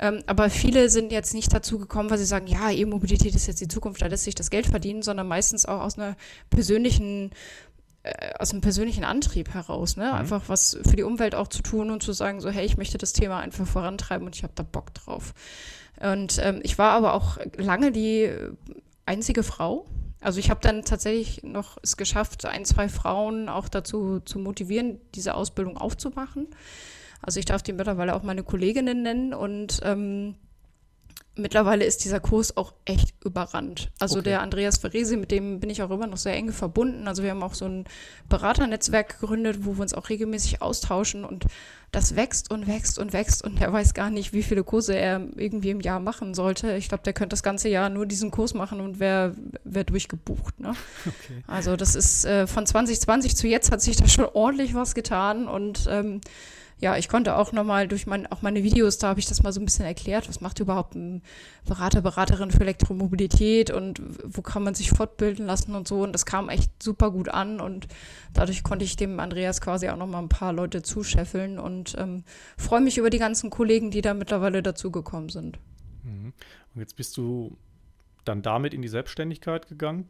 [0.00, 3.60] Ähm, aber viele sind jetzt nicht dazu gekommen, weil sie sagen, ja, E-Mobilität ist jetzt
[3.60, 6.16] die Zukunft, da lässt sich das Geld verdienen, sondern meistens auch aus einer
[6.50, 7.32] persönlichen
[8.38, 10.06] aus einem persönlichen Antrieb heraus, ne?
[10.06, 10.14] Mhm.
[10.14, 12.98] Einfach was für die Umwelt auch zu tun und zu sagen, so, hey, ich möchte
[12.98, 15.34] das Thema einfach vorantreiben und ich habe da Bock drauf.
[16.00, 18.30] Und ähm, ich war aber auch lange die
[19.06, 19.86] einzige Frau.
[20.20, 25.00] Also ich habe dann tatsächlich noch es geschafft, ein, zwei Frauen auch dazu zu motivieren,
[25.14, 26.48] diese Ausbildung aufzumachen.
[27.22, 30.36] Also ich darf die mittlerweile auch meine Kolleginnen nennen und ähm,
[31.38, 33.90] mittlerweile ist dieser Kurs auch echt überrannt.
[33.98, 34.30] Also okay.
[34.30, 37.08] der Andreas Ferresi, mit dem bin ich auch immer noch sehr eng verbunden.
[37.08, 37.84] Also wir haben auch so ein
[38.28, 41.46] Beraternetzwerk gegründet, wo wir uns auch regelmäßig austauschen und
[41.90, 45.22] das wächst und wächst und wächst und er weiß gar nicht, wie viele Kurse er
[45.36, 46.76] irgendwie im Jahr machen sollte.
[46.76, 50.60] Ich glaube, der könnte das ganze Jahr nur diesen Kurs machen und wäre wär durchgebucht.
[50.60, 50.74] Ne?
[51.08, 51.42] Okay.
[51.46, 55.48] Also das ist äh, von 2020 zu jetzt hat sich da schon ordentlich was getan
[55.48, 56.20] und ähm,
[56.80, 59.52] ja, ich konnte auch nochmal durch mein, auch meine Videos, da habe ich das mal
[59.52, 61.22] so ein bisschen erklärt, was macht überhaupt ein
[61.66, 66.02] Berater, Beraterin für Elektromobilität und wo kann man sich fortbilden lassen und so.
[66.02, 67.88] Und das kam echt super gut an und
[68.32, 72.22] dadurch konnte ich dem Andreas quasi auch nochmal ein paar Leute zuscheffeln und ähm,
[72.56, 75.58] freue mich über die ganzen Kollegen, die da mittlerweile dazugekommen sind.
[76.04, 76.32] Mhm.
[76.74, 77.56] Und jetzt bist du
[78.24, 80.08] dann damit in die Selbstständigkeit gegangen?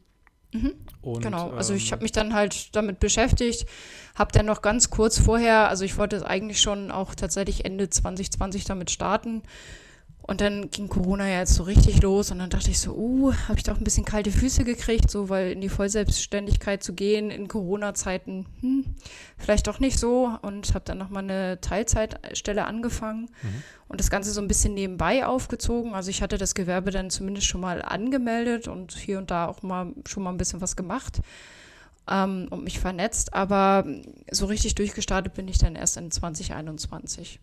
[0.52, 0.74] Mhm.
[1.02, 3.66] Und, genau, also ich habe ähm, mich dann halt damit beschäftigt,
[4.14, 8.64] habe dann noch ganz kurz vorher, also ich wollte eigentlich schon auch tatsächlich Ende 2020
[8.64, 9.42] damit starten,
[10.28, 13.32] und dann ging Corona ja jetzt so richtig los und dann dachte ich so, uh,
[13.48, 17.30] habe ich doch ein bisschen kalte Füße gekriegt, so weil in die Vollselbstständigkeit zu gehen
[17.30, 18.84] in Corona-Zeiten, hm,
[19.38, 23.62] vielleicht doch nicht so und habe dann nochmal eine Teilzeitstelle angefangen mhm.
[23.88, 25.94] und das Ganze so ein bisschen nebenbei aufgezogen.
[25.94, 29.62] Also ich hatte das Gewerbe dann zumindest schon mal angemeldet und hier und da auch
[29.62, 31.20] mal schon mal ein bisschen was gemacht
[32.06, 33.86] ähm, und mich vernetzt, aber
[34.30, 37.40] so richtig durchgestartet bin ich dann erst in 2021.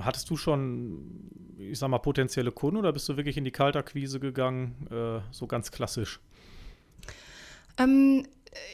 [0.00, 4.20] Hattest du schon, ich sag mal, potenzielle Kunden oder bist du wirklich in die Kaltakquise
[4.20, 6.20] gegangen, äh, so ganz klassisch?
[7.78, 8.24] Ähm,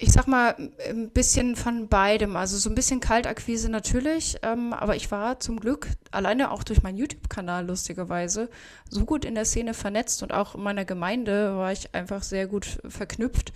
[0.01, 0.55] ich sag mal,
[0.89, 2.37] ein bisschen von beidem.
[2.37, 6.83] Also so ein bisschen Kaltakquise natürlich, ähm, aber ich war zum Glück alleine auch durch
[6.83, 8.49] meinen YouTube-Kanal lustigerweise
[8.89, 12.47] so gut in der Szene vernetzt und auch in meiner Gemeinde war ich einfach sehr
[12.47, 13.53] gut verknüpft,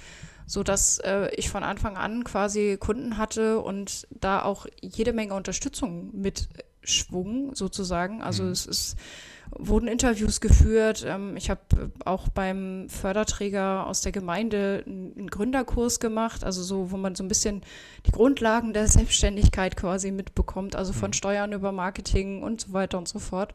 [0.47, 6.11] sodass äh, ich von Anfang an quasi Kunden hatte und da auch jede Menge Unterstützung
[6.13, 6.49] mit
[6.89, 8.23] Schwung sozusagen.
[8.23, 8.51] Also mhm.
[8.51, 8.97] es ist,
[9.51, 11.05] wurden Interviews geführt.
[11.07, 11.61] Ähm, ich habe
[12.05, 17.29] auch beim Förderträger aus der Gemeinde einen Gründerkurs gemacht, also so, wo man so ein
[17.29, 17.63] bisschen
[18.07, 21.15] die Grundlagen der Selbstständigkeit quasi mitbekommt, also von mhm.
[21.15, 23.55] Steuern über Marketing und so weiter und so fort.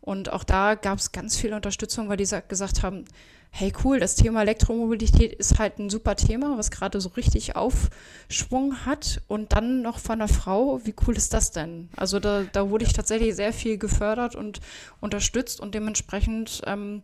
[0.00, 3.04] Und auch da gab es ganz viel Unterstützung, weil die gesagt haben,
[3.50, 8.86] hey cool, das Thema Elektromobilität ist halt ein super Thema, was gerade so richtig Aufschwung
[8.86, 9.22] hat.
[9.26, 11.88] Und dann noch von einer Frau, wie cool ist das denn?
[11.96, 14.60] Also da, da wurde ich tatsächlich sehr viel gefördert und
[15.00, 17.02] unterstützt und dementsprechend ähm,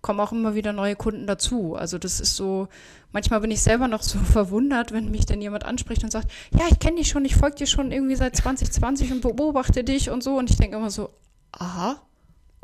[0.00, 1.76] kommen auch immer wieder neue Kunden dazu.
[1.76, 2.68] Also das ist so,
[3.12, 6.66] manchmal bin ich selber noch so verwundert, wenn mich dann jemand anspricht und sagt, ja,
[6.70, 10.22] ich kenne dich schon, ich folge dir schon irgendwie seit 2020 und beobachte dich und
[10.22, 10.36] so.
[10.36, 11.10] Und ich denke immer so,
[11.52, 12.02] aha,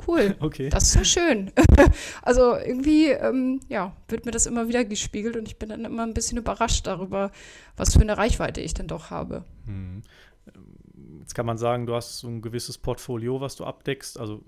[0.06, 0.36] Cool.
[0.40, 0.68] Okay.
[0.70, 1.50] Das ist ja schön.
[2.22, 6.04] also irgendwie, ähm, ja, wird mir das immer wieder gespiegelt und ich bin dann immer
[6.04, 7.30] ein bisschen überrascht darüber,
[7.76, 9.44] was für eine Reichweite ich denn doch habe.
[9.66, 10.02] Hm.
[11.20, 14.42] Jetzt kann man sagen, du hast so ein gewisses Portfolio, was du abdeckst, also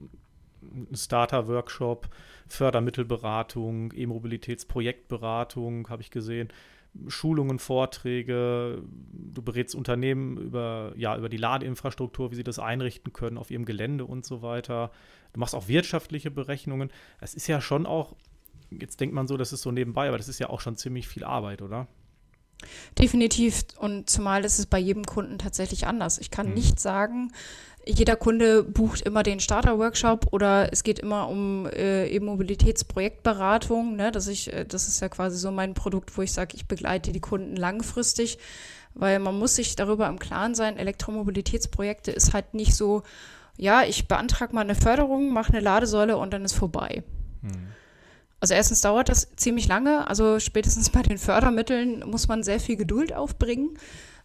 [0.62, 2.08] ein Starter-Workshop,
[2.48, 6.48] Fördermittelberatung, E-Mobilitätsprojektberatung, habe ich gesehen.
[7.08, 13.38] Schulungen, Vorträge, du berätst Unternehmen über, ja, über die Ladeinfrastruktur, wie sie das einrichten können
[13.38, 14.90] auf ihrem Gelände und so weiter.
[15.32, 16.90] Du machst auch wirtschaftliche Berechnungen.
[17.20, 18.16] Das ist ja schon auch,
[18.70, 21.06] jetzt denkt man so, das ist so nebenbei, aber das ist ja auch schon ziemlich
[21.06, 21.86] viel Arbeit, oder?
[22.98, 23.64] Definitiv.
[23.78, 26.18] Und zumal ist es bei jedem Kunden tatsächlich anders.
[26.18, 26.54] Ich kann hm.
[26.54, 27.32] nicht sagen,
[27.86, 33.96] jeder Kunde bucht immer den Starter-Workshop oder es geht immer um äh, E-Mobilitätsprojektberatung.
[33.96, 34.12] Ne?
[34.12, 37.12] Dass ich, äh, das ist ja quasi so mein Produkt, wo ich sage, ich begleite
[37.12, 38.38] die Kunden langfristig,
[38.94, 43.02] weil man muss sich darüber im Klaren sein, Elektromobilitätsprojekte ist halt nicht so,
[43.56, 47.02] ja, ich beantrage mal eine Förderung, mache eine Ladesäule und dann ist vorbei.
[47.42, 47.68] Hm.
[48.40, 52.76] Also erstens dauert das ziemlich lange, also spätestens bei den Fördermitteln muss man sehr viel
[52.76, 53.76] Geduld aufbringen.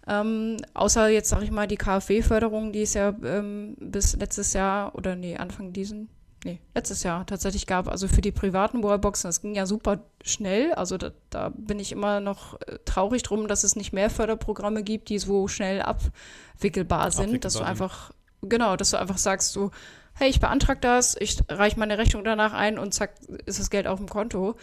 [0.08, 4.96] Ähm, außer jetzt, sage ich mal, die KfW-Förderung, die es ja ähm, bis letztes Jahr
[4.96, 6.10] oder nee, Anfang diesen,
[6.44, 10.74] nee, letztes Jahr tatsächlich gab, also für die privaten Wallboxen, das ging ja super schnell.
[10.74, 14.84] Also da, da bin ich immer noch äh, traurig drum, dass es nicht mehr Förderprogramme
[14.84, 18.12] gibt, die so schnell abwickelbar sind, abwickelbar dass du einfach,
[18.44, 19.72] genau, dass du einfach sagst, so,
[20.16, 23.12] hey, ich beantrage das, ich reiche meine Rechnung danach ein und zack,
[23.46, 24.56] ist das Geld auf dem Konto.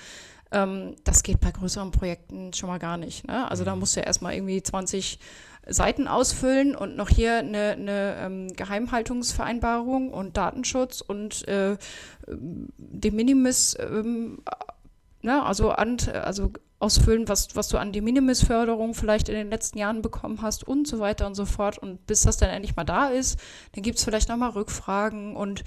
[0.50, 3.26] Ähm, das geht bei größeren Projekten schon mal gar nicht.
[3.26, 3.50] Ne?
[3.50, 3.80] Also da mhm.
[3.80, 5.18] musst du ja erstmal irgendwie 20
[5.66, 11.76] Seiten ausfüllen und noch hier eine, eine ähm, Geheimhaltungsvereinbarung und Datenschutz und äh,
[12.26, 14.42] de minimis, ähm,
[15.22, 15.42] ne?
[15.44, 19.78] also, an, also ausfüllen, was, was du an de minimis Förderung vielleicht in den letzten
[19.78, 21.78] Jahren bekommen hast und so weiter und so fort.
[21.78, 23.38] Und bis das dann endlich mal da ist,
[23.72, 25.62] dann gibt es vielleicht nochmal Rückfragen und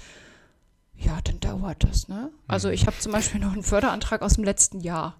[0.94, 2.30] ja, dann dauert das, ne?
[2.46, 2.74] Also mhm.
[2.74, 5.16] ich habe zum Beispiel noch einen Förderantrag aus dem letzten Jahr.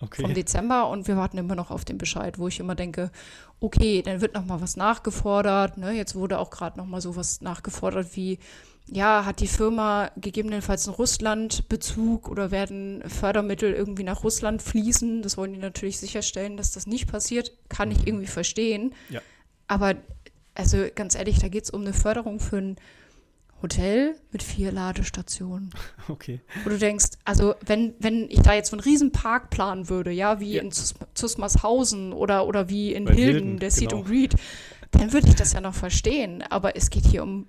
[0.00, 0.22] Okay.
[0.22, 3.12] Vom Dezember und wir warten immer noch auf den Bescheid, wo ich immer denke,
[3.60, 5.78] okay, dann wird noch mal was nachgefordert.
[5.78, 5.92] Ne?
[5.92, 8.40] Jetzt wurde auch gerade noch mal sowas nachgefordert wie,
[8.86, 15.22] ja, hat die Firma gegebenenfalls einen Russland-Bezug oder werden Fördermittel irgendwie nach Russland fließen?
[15.22, 17.52] Das wollen die natürlich sicherstellen, dass das nicht passiert.
[17.68, 18.06] Kann ich mhm.
[18.06, 18.94] irgendwie verstehen.
[19.08, 19.20] Ja.
[19.66, 19.94] Aber
[20.54, 22.76] also ganz ehrlich, da geht es um eine Förderung für ein
[23.62, 25.70] Hotel mit vier Ladestationen.
[26.08, 26.40] Okay.
[26.64, 30.10] Wo du denkst, also wenn, wenn ich da jetzt so einen riesen Park planen würde,
[30.10, 30.62] ja, wie ja.
[30.62, 33.98] in Zusmarshausen oder, oder wie in Hilden, Hilden, der genau.
[33.98, 34.34] and Greet,
[34.90, 36.42] dann würde ich das ja noch verstehen.
[36.50, 37.46] Aber es geht hier um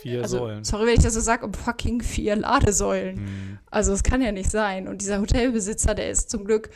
[0.00, 0.64] Vier also, Säulen.
[0.64, 3.22] Sorry, wenn ich das so sage, um fucking vier Ladesäulen.
[3.22, 3.58] Mhm.
[3.70, 4.88] Also es kann ja nicht sein.
[4.88, 6.70] Und dieser Hotelbesitzer, der ist zum Glück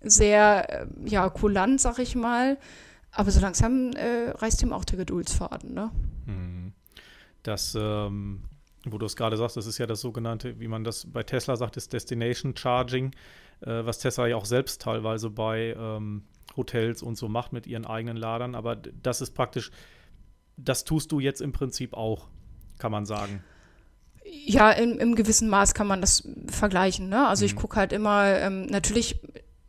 [0.00, 2.58] sehr, äh, ja, kulant, sag ich mal.
[3.12, 5.90] Aber so langsam äh, reißt ihm auch der Geduldsfaden, ne?
[6.26, 6.72] Mhm.
[7.42, 8.42] Das, ähm,
[8.84, 11.56] wo du es gerade sagst, das ist ja das sogenannte, wie man das bei Tesla
[11.56, 13.12] sagt, ist Destination Charging,
[13.60, 16.24] äh, was Tesla ja auch selbst teilweise bei ähm,
[16.56, 18.54] Hotels und so macht mit ihren eigenen Ladern.
[18.54, 19.70] Aber das ist praktisch,
[20.56, 22.28] das tust du jetzt im Prinzip auch,
[22.78, 23.42] kann man sagen.
[24.44, 27.08] Ja, in, im gewissen Maß kann man das vergleichen.
[27.08, 27.26] Ne?
[27.28, 27.58] Also ich Mhm.
[27.58, 29.20] gucke halt immer, ähm, natürlich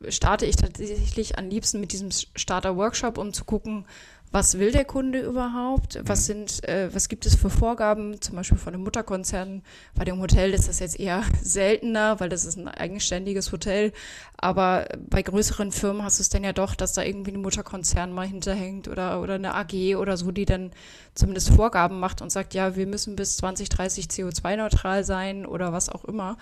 [0.09, 3.85] starte ich tatsächlich am liebsten mit diesem Starter-Workshop, um zu gucken,
[4.31, 5.99] was will der Kunde überhaupt?
[6.03, 9.63] Was sind, äh, was gibt es für Vorgaben, zum Beispiel von einem Mutterkonzern?
[9.95, 13.93] Bei dem Hotel ist das jetzt eher seltener, weil das ist ein eigenständiges Hotel.
[14.35, 18.11] Aber bei größeren Firmen hast du es dann ja doch, dass da irgendwie ein Mutterkonzern
[18.11, 20.71] mal hinterhängt oder, oder eine AG oder so, die dann
[21.15, 26.03] zumindest Vorgaben macht und sagt, ja, wir müssen bis 2030 CO2-neutral sein oder was auch
[26.03, 26.37] immer.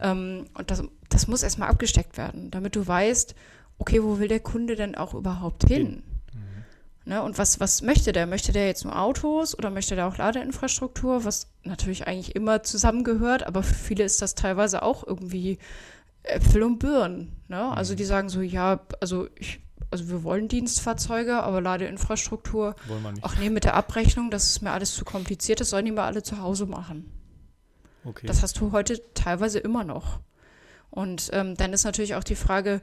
[0.00, 3.34] Ähm, und das, das muss erstmal abgesteckt werden, damit du weißt,
[3.78, 6.02] okay, wo will der Kunde denn auch überhaupt hin?
[7.04, 8.26] Ne, und was, was möchte der?
[8.26, 13.44] Möchte der jetzt nur Autos oder möchte der auch Ladeinfrastruktur, was natürlich eigentlich immer zusammengehört,
[13.44, 15.58] aber für viele ist das teilweise auch irgendwie
[16.22, 17.32] Äpfel und Birnen.
[17.48, 17.60] Ne?
[17.76, 19.60] Also die sagen so, ja, also ich,
[19.90, 23.24] also wir wollen Dienstfahrzeuge, aber Ladeinfrastruktur, Wollen wir nicht.
[23.24, 26.06] ach nee, mit der Abrechnung, das ist mir alles zu kompliziert, das sollen die mal
[26.06, 27.10] alle zu Hause machen.
[28.04, 28.28] Okay.
[28.28, 30.20] Das hast du heute teilweise immer noch.
[30.90, 32.80] Und ähm, dann ist natürlich auch die Frage,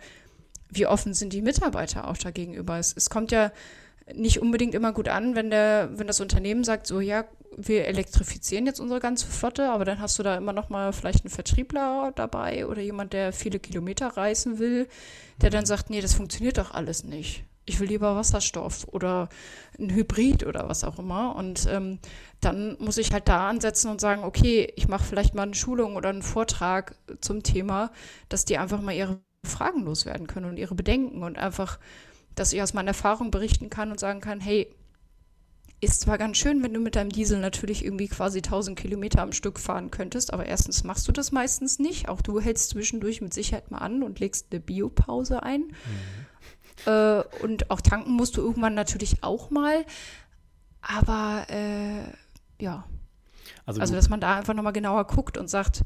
[0.69, 2.77] wie offen sind die Mitarbeiter auch da gegenüber?
[2.77, 3.51] Es, es kommt ja
[4.15, 7.25] nicht unbedingt immer gut an, wenn der, wenn das Unternehmen sagt, so ja,
[7.57, 11.25] wir elektrifizieren jetzt unsere ganze Flotte, aber dann hast du da immer noch mal vielleicht
[11.25, 14.87] einen Vertriebler dabei oder jemand, der viele Kilometer reisen will,
[15.41, 17.43] der dann sagt, nee, das funktioniert doch alles nicht.
[17.65, 19.29] Ich will lieber Wasserstoff oder
[19.77, 21.35] ein Hybrid oder was auch immer.
[21.35, 21.99] Und ähm,
[22.41, 25.95] dann muss ich halt da ansetzen und sagen, okay, ich mache vielleicht mal eine Schulung
[25.95, 27.91] oder einen Vortrag zum Thema,
[28.27, 31.77] dass die einfach mal ihre Fragen loswerden können und ihre Bedenken und einfach,
[32.39, 34.73] dass ich aus meiner Erfahrung berichten kann und sagen kann, hey,
[35.81, 39.31] ist zwar ganz schön, wenn du mit deinem Diesel natürlich irgendwie quasi 1000 Kilometer am
[39.31, 42.09] Stück fahren könntest, aber erstens machst du das meistens nicht.
[42.09, 45.73] Auch du hältst zwischendurch mit Sicherheit mal an und legst eine Biopause ein.
[46.85, 49.85] Äh, und auch tanken musst du irgendwann natürlich auch mal.
[50.81, 52.03] Aber äh,
[52.61, 52.85] ja,
[53.65, 55.83] Also, also dass man da einfach nochmal genauer guckt und sagt,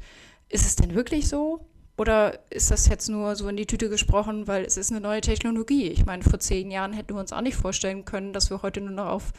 [0.48, 1.66] ist es denn wirklich so?
[1.96, 5.20] Oder ist das jetzt nur so in die Tüte gesprochen, weil es ist eine neue
[5.20, 5.88] Technologie?
[5.88, 8.80] Ich meine, vor zehn Jahren hätten wir uns auch nicht vorstellen können, dass wir heute
[8.80, 9.32] nur noch auf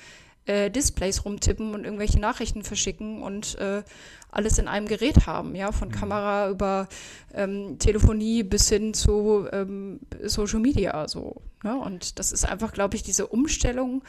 [0.46, 3.84] äh, Displays rumtippen und irgendwelche Nachrichten verschicken und äh,
[4.32, 6.88] alles in einem Gerät haben, ja, von Kamera über
[7.34, 11.42] ähm, Telefonie bis hin zu ähm, Social Media so.
[11.64, 11.76] Ne?
[11.78, 14.04] Und das ist einfach, glaube ich, diese Umstellung,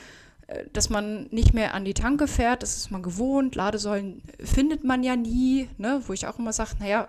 [0.46, 3.54] äh, dass man nicht mehr an die Tanke fährt, das ist man gewohnt.
[3.54, 6.02] Ladesäulen findet man ja nie, ne?
[6.06, 7.08] wo ich auch immer sage, naja,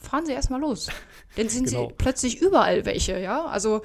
[0.00, 0.88] fahren Sie erstmal los.
[1.36, 1.88] Dann sind Genau.
[1.88, 3.46] sie plötzlich überall welche, ja.
[3.46, 3.82] Also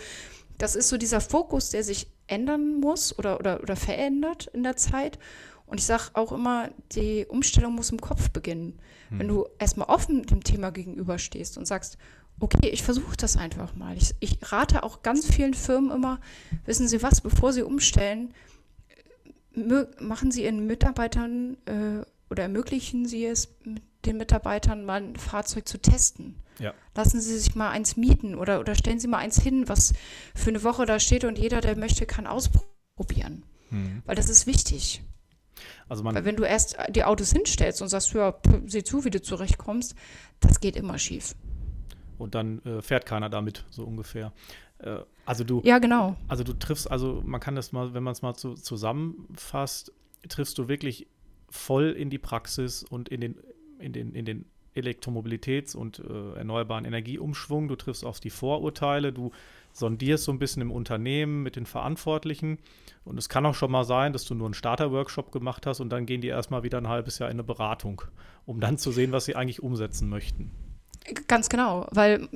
[0.57, 4.75] das ist so dieser Fokus, der sich ändern muss oder, oder, oder verändert in der
[4.77, 5.17] Zeit.
[5.65, 8.79] Und ich sage auch immer, die Umstellung muss im Kopf beginnen.
[9.09, 11.97] Wenn du erstmal offen dem Thema gegenüberstehst und sagst,
[12.39, 13.95] okay, ich versuche das einfach mal.
[13.97, 16.19] Ich, ich rate auch ganz vielen Firmen immer,
[16.65, 18.33] wissen Sie was, bevor Sie umstellen,
[19.55, 25.15] mö- machen Sie Ihren Mitarbeitern äh, oder ermöglichen Sie es mit den Mitarbeitern mal ein
[25.15, 26.35] Fahrzeug zu testen.
[26.59, 26.73] Ja.
[26.95, 29.93] Lassen Sie sich mal eins mieten oder, oder stellen Sie mal eins hin, was
[30.35, 33.43] für eine Woche da steht und jeder, der möchte, kann ausprobieren.
[33.69, 34.01] hm.
[34.05, 35.01] Weil das ist wichtig.
[35.89, 38.35] also man, Weil wenn du erst die Autos hinstellst und sagst, ja,
[38.67, 39.95] sieh zu, wie du zurechtkommst,
[40.39, 41.35] das geht immer schief.
[42.17, 44.31] und dann äh, fährt keiner damit, so ungefähr.
[44.79, 46.15] Äh, also du, Ja, genau.
[46.27, 49.91] also du triffst, also man kann das mal, wenn man es mal so zusammenfasst,
[50.29, 51.07] triffst du wirklich
[51.49, 53.35] voll in die Praxis und in den,
[53.81, 57.67] in den, in den Elektromobilitäts- und äh, erneuerbaren Energieumschwung.
[57.67, 59.31] Du triffst auf die Vorurteile, du
[59.73, 62.57] sondierst so ein bisschen im Unternehmen mit den Verantwortlichen.
[63.03, 65.89] Und es kann auch schon mal sein, dass du nur einen Starter-Workshop gemacht hast und
[65.89, 68.01] dann gehen die erstmal wieder ein halbes Jahr in eine Beratung,
[68.45, 70.51] um dann zu sehen, was sie eigentlich umsetzen möchten.
[71.27, 72.29] Ganz genau, weil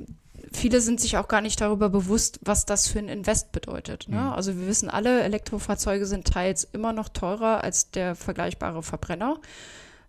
[0.52, 4.08] viele sind sich auch gar nicht darüber bewusst, was das für ein Invest bedeutet.
[4.08, 4.16] Ne?
[4.16, 4.32] Mhm.
[4.32, 9.40] Also wir wissen alle, Elektrofahrzeuge sind teils immer noch teurer als der vergleichbare Verbrenner.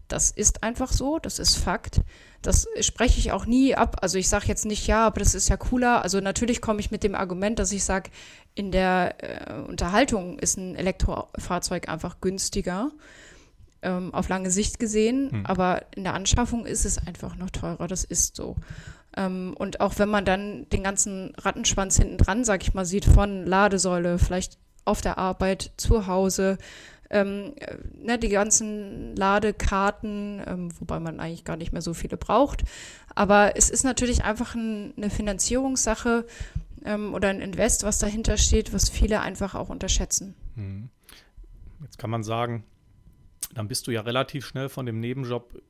[0.08, 2.02] Das ist einfach so, das ist Fakt.
[2.42, 3.98] Das spreche ich auch nie ab.
[4.02, 6.04] Also ich sage jetzt nicht, ja, aber das ist ja cooler.
[6.04, 8.10] Also natürlich komme ich mit dem Argument, dass ich sage,
[8.56, 12.92] in der äh, Unterhaltung ist ein Elektrofahrzeug einfach günstiger,
[13.82, 15.32] ähm, auf lange Sicht gesehen.
[15.32, 15.46] Hm.
[15.46, 17.88] Aber in der Anschaffung ist es einfach noch teurer.
[17.88, 18.56] Das ist so.
[19.16, 23.06] Ähm, und auch wenn man dann den ganzen Rattenschwanz hinten dran, sag ich mal, sieht
[23.06, 26.58] von Ladesäule, vielleicht auf der Arbeit, zu Hause,
[27.10, 32.18] ähm, äh, ne, die ganzen Ladekarten, ähm, wobei man eigentlich gar nicht mehr so viele
[32.18, 32.64] braucht.
[33.16, 36.26] Aber es ist natürlich einfach ein, eine Finanzierungssache
[36.86, 40.36] ähm, oder ein Invest, was dahinter steht, was viele einfach auch unterschätzen.
[40.56, 40.90] Mhm.
[41.82, 42.64] Jetzt kann man sagen,
[43.54, 45.62] dann bist du ja relativ schnell von dem Nebenjob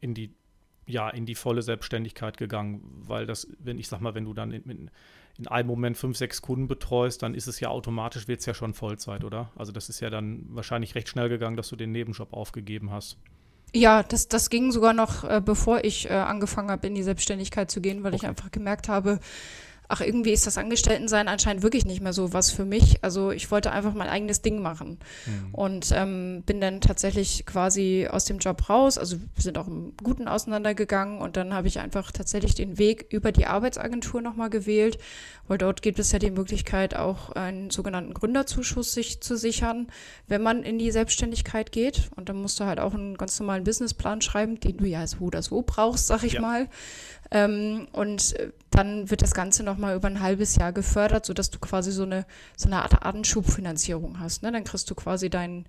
[0.00, 0.34] in die
[0.86, 4.52] ja in die volle Selbstständigkeit gegangen, weil das, wenn ich sag mal, wenn du dann
[4.52, 4.90] in,
[5.38, 8.54] in einem Moment fünf, sechs Kunden betreust, dann ist es ja automatisch, wird es ja
[8.54, 9.50] schon Vollzeit, oder?
[9.56, 13.18] Also das ist ja dann wahrscheinlich recht schnell gegangen, dass du den Nebenjob aufgegeben hast.
[13.74, 17.70] Ja, das, das ging sogar noch, äh, bevor ich äh, angefangen habe, in die Selbstständigkeit
[17.70, 18.22] zu gehen, weil okay.
[18.22, 19.18] ich einfach gemerkt habe,
[19.88, 23.02] ach, irgendwie ist das Angestelltensein anscheinend wirklich nicht mehr so was für mich.
[23.02, 24.98] Also ich wollte einfach mein eigenes Ding machen.
[25.26, 25.54] Mhm.
[25.54, 28.96] Und ähm, bin dann tatsächlich quasi aus dem Job raus.
[28.96, 33.06] Also wir sind auch im Guten auseinandergegangen und dann habe ich einfach tatsächlich den Weg
[33.10, 34.98] über die Arbeitsagentur nochmal gewählt,
[35.48, 39.88] weil dort gibt es ja die Möglichkeit, auch einen sogenannten Gründerzuschuss sich zu sichern,
[40.28, 42.10] wenn man in die Selbstständigkeit geht.
[42.16, 45.18] Und dann musst du halt auch einen ganz normalen Businessplan schreiben, den du ja so
[45.18, 46.40] oder so brauchst, sag ich ja.
[46.40, 46.68] mal.
[47.34, 51.58] Ähm, und äh, dann wird das Ganze nochmal über ein halbes Jahr gefördert, sodass du
[51.58, 54.42] quasi so eine, so eine Art Anschubfinanzierung hast.
[54.42, 54.52] Ne?
[54.52, 55.66] Dann kriegst du quasi dein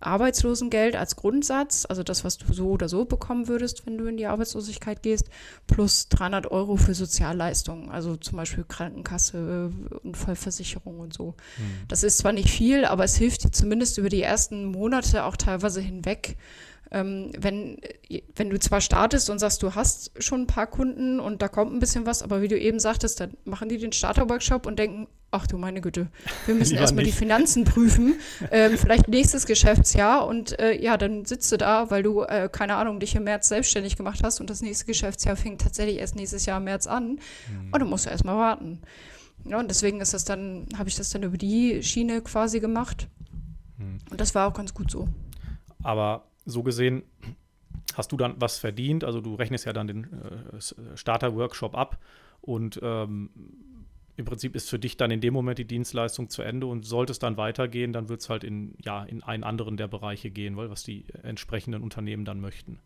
[0.00, 4.16] Arbeitslosengeld als Grundsatz, also das, was du so oder so bekommen würdest, wenn du in
[4.16, 5.28] die Arbeitslosigkeit gehst,
[5.66, 9.70] plus 300 Euro für Sozialleistungen, also zum Beispiel Krankenkasse,
[10.02, 11.34] Unfallversicherung und so.
[11.58, 11.86] Mhm.
[11.88, 15.36] Das ist zwar nicht viel, aber es hilft dir zumindest über die ersten Monate auch
[15.36, 16.36] teilweise hinweg,
[16.92, 17.78] wenn,
[18.36, 21.72] wenn du zwar startest und sagst, du hast schon ein paar Kunden und da kommt
[21.72, 25.08] ein bisschen was, aber wie du eben sagtest, dann machen die den Starter-Workshop und denken,
[25.30, 26.08] ach du meine Güte,
[26.44, 28.16] wir müssen erstmal die Finanzen prüfen,
[28.50, 32.76] ähm, vielleicht nächstes Geschäftsjahr und äh, ja, dann sitzt du da, weil du, äh, keine
[32.76, 36.44] Ahnung, dich im März selbstständig gemacht hast und das nächste Geschäftsjahr fängt tatsächlich erst nächstes
[36.44, 37.70] Jahr im März an mhm.
[37.72, 38.82] und dann musst du erstmal warten.
[39.44, 43.08] Ja, und deswegen ist das dann, habe ich das dann über die Schiene quasi gemacht.
[43.78, 43.98] Mhm.
[44.10, 45.08] Und das war auch ganz gut so.
[45.82, 47.02] Aber so gesehen
[47.94, 49.04] hast du dann was verdient.
[49.04, 51.98] Also du rechnest ja dann den äh, Starter-Workshop ab
[52.40, 53.30] und ähm,
[54.16, 57.12] im Prinzip ist für dich dann in dem Moment die Dienstleistung zu Ende und sollte
[57.12, 60.56] es dann weitergehen, dann wird es halt in, ja, in einen anderen der Bereiche gehen,
[60.56, 62.78] weil was die entsprechenden Unternehmen dann möchten.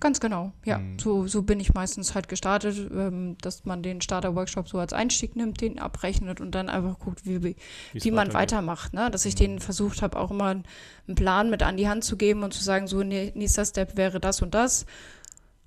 [0.00, 0.78] Ganz genau, ja.
[0.78, 0.98] Mhm.
[0.98, 5.36] So, so bin ich meistens halt gestartet, ähm, dass man den Starter-Workshop so als Einstieg
[5.36, 7.56] nimmt, den abrechnet und dann einfach guckt, wie, wie,
[7.92, 8.92] wie man weitermacht.
[8.94, 9.10] Ne?
[9.10, 9.38] Dass ich mhm.
[9.38, 12.62] denen versucht habe, auch immer einen Plan mit an die Hand zu geben und zu
[12.62, 14.86] sagen, so nächster Step wäre das und das.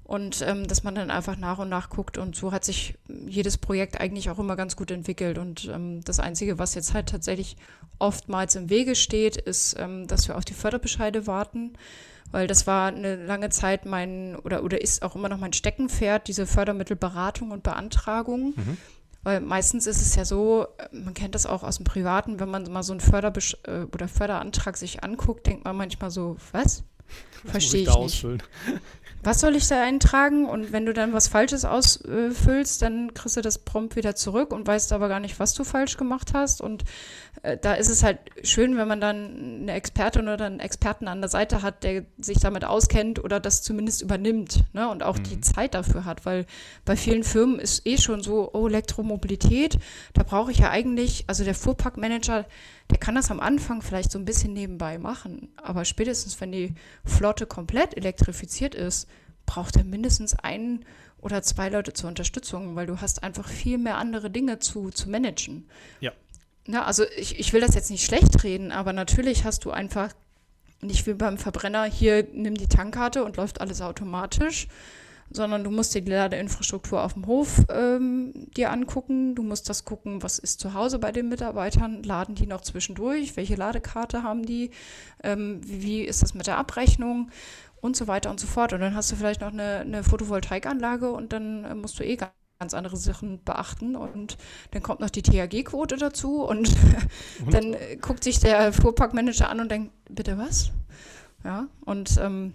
[0.04, 2.18] Und ähm, dass man dann einfach nach und nach guckt.
[2.18, 5.38] Und so hat sich jedes Projekt eigentlich auch immer ganz gut entwickelt.
[5.38, 7.56] Und ähm, das Einzige, was jetzt halt tatsächlich
[8.00, 11.78] oftmals im Wege steht, ist, ähm, dass wir auf die Förderbescheide warten
[12.34, 16.28] weil das war eine lange Zeit mein oder, oder ist auch immer noch mein Steckenpferd,
[16.28, 18.56] diese Fördermittelberatung und Beantragung.
[18.56, 18.78] Mhm.
[19.22, 22.64] Weil meistens ist es ja so, man kennt das auch aus dem Privaten, wenn man
[22.72, 26.84] mal so einen Förderbesch äh, oder Förderantrag sich anguckt, denkt man manchmal so, was?
[27.46, 27.98] Verstehe ich, ich nicht.
[27.98, 28.44] Ausfüllen?
[29.24, 30.46] Was soll ich da eintragen?
[30.46, 34.68] Und wenn du dann was Falsches ausfüllst, dann kriegst du das prompt wieder zurück und
[34.68, 36.62] weißt aber gar nicht, was du falsch gemacht hast.
[36.62, 36.84] Und
[37.42, 41.22] äh, da ist es halt schön, wenn man dann eine Expertin oder einen Experten an
[41.22, 44.90] der Seite hat, der sich damit auskennt oder das zumindest übernimmt ne?
[44.90, 45.24] und auch mhm.
[45.24, 46.26] die Zeit dafür hat.
[46.26, 46.46] Weil
[46.86, 49.80] bei vielen Firmen ist eh schon so, oh, Elektromobilität,
[50.14, 52.46] da brauche ich ja eigentlich, also der Fuhrparkmanager,
[52.92, 55.50] der kann das am Anfang vielleicht so ein bisschen nebenbei machen.
[55.56, 56.74] Aber spätestens, wenn die
[57.06, 59.08] Flotte komplett elektrifiziert ist,
[59.46, 60.86] braucht er mindestens einen
[61.22, 65.10] oder zwei Leute zur Unterstützung, weil du hast einfach viel mehr andere Dinge zu, zu
[65.10, 65.68] managen.
[66.02, 66.12] Ja.
[66.66, 70.14] Na, also ich, ich will das jetzt nicht schlecht reden, aber natürlich hast du einfach
[70.82, 74.68] nicht wie beim Verbrenner, hier nimm die Tankkarte und läuft alles automatisch,
[75.30, 79.36] sondern du musst dir die Ladeinfrastruktur auf dem Hof ähm, dir angucken.
[79.36, 83.36] Du musst das gucken, was ist zu Hause bei den Mitarbeitern, laden die noch zwischendurch,
[83.36, 84.72] welche Ladekarte haben die,
[85.24, 87.30] ähm, wie ist das mit der Abrechnung
[87.82, 88.74] und so weiter und so fort.
[88.74, 92.18] Und dann hast du vielleicht noch eine, eine Photovoltaikanlage und dann äh, musst du eh
[92.60, 93.96] ganz andere Sachen beachten.
[93.96, 94.38] Und
[94.72, 96.70] dann kommt noch die THG-Quote dazu und,
[97.46, 97.54] und?
[97.54, 100.72] dann äh, guckt sich der Fuhrparkmanager an und denkt, bitte was?
[101.44, 102.54] Ja, und ähm,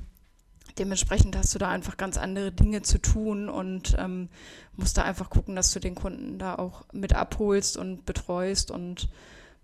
[0.79, 4.29] dementsprechend hast du da einfach ganz andere Dinge zu tun und ähm,
[4.77, 9.09] musst da einfach gucken, dass du den Kunden da auch mit abholst und betreust und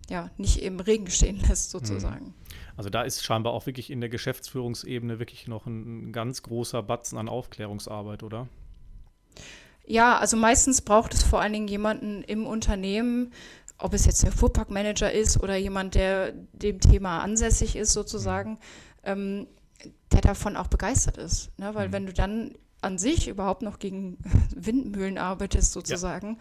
[0.09, 2.33] ja, nicht im Regen stehen lässt, sozusagen.
[2.77, 6.83] Also da ist scheinbar auch wirklich in der Geschäftsführungsebene wirklich noch ein, ein ganz großer
[6.83, 8.47] Batzen an Aufklärungsarbeit, oder?
[9.85, 13.31] Ja, also meistens braucht es vor allen Dingen jemanden im Unternehmen,
[13.77, 18.57] ob es jetzt der Fuhrparkmanager ist oder jemand, der dem Thema ansässig ist, sozusagen, mhm.
[19.03, 19.47] ähm,
[20.11, 21.57] der davon auch begeistert ist.
[21.59, 21.73] Ne?
[21.75, 21.93] Weil mhm.
[21.93, 24.17] wenn du dann, an sich überhaupt noch gegen
[24.55, 26.37] Windmühlen arbeitest, sozusagen,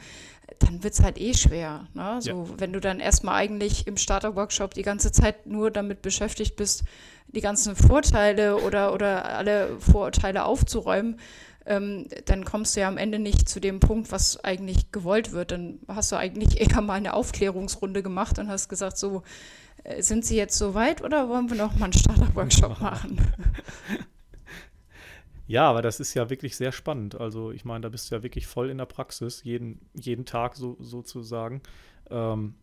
[0.49, 0.55] ja.
[0.59, 1.89] dann wird es halt eh schwer.
[1.95, 2.19] Ne?
[2.21, 2.61] So, ja.
[2.61, 6.85] Wenn du dann erstmal eigentlich im Starter-Workshop die ganze Zeit nur damit beschäftigt bist,
[7.29, 11.19] die ganzen Vorteile oder, oder alle Vorurteile aufzuräumen,
[11.67, 15.51] ähm, dann kommst du ja am Ende nicht zu dem Punkt, was eigentlich gewollt wird.
[15.51, 19.23] Dann hast du eigentlich eher mal eine Aufklärungsrunde gemacht und hast gesagt, so,
[19.99, 23.21] sind Sie jetzt so weit oder wollen wir noch mal einen Starter-Workshop machen?
[25.47, 27.21] Ja, aber das ist ja wirklich sehr spannend.
[27.21, 30.57] Also ich meine, da bist du ja wirklich voll in der Praxis, jeden, jeden Tag
[30.57, 31.61] so, sozusagen.
[32.11, 32.55] Ähm,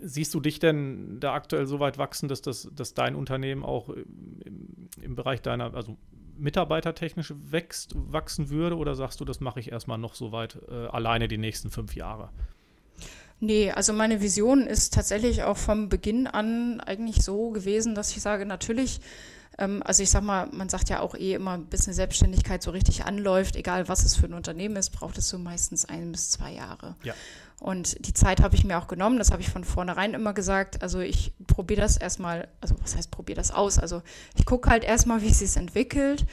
[0.00, 3.88] siehst du dich denn da aktuell so weit wachsen, dass, das, dass dein Unternehmen auch
[3.88, 5.96] im, im Bereich deiner, also
[6.38, 8.76] mitarbeitertechnisch wächst, wachsen würde?
[8.76, 11.96] Oder sagst du, das mache ich erstmal noch so weit äh, alleine die nächsten fünf
[11.96, 12.30] Jahre?
[13.38, 18.22] Nee, also meine Vision ist tatsächlich auch vom Beginn an eigentlich so gewesen, dass ich
[18.22, 19.00] sage, natürlich
[19.58, 22.70] ähm, also ich sag mal, man sagt ja auch eh immer, bis eine Selbstständigkeit so
[22.70, 26.30] richtig anläuft, egal was es für ein Unternehmen ist, braucht es so meistens ein bis
[26.30, 26.96] zwei Jahre.
[27.02, 27.14] Ja.
[27.58, 30.82] Und die Zeit habe ich mir auch genommen, das habe ich von vornherein immer gesagt.
[30.82, 33.78] Also ich probiere das erstmal, also was heißt probiere das aus?
[33.78, 34.02] Also
[34.36, 36.26] ich gucke halt erstmal, wie es sich entwickelt.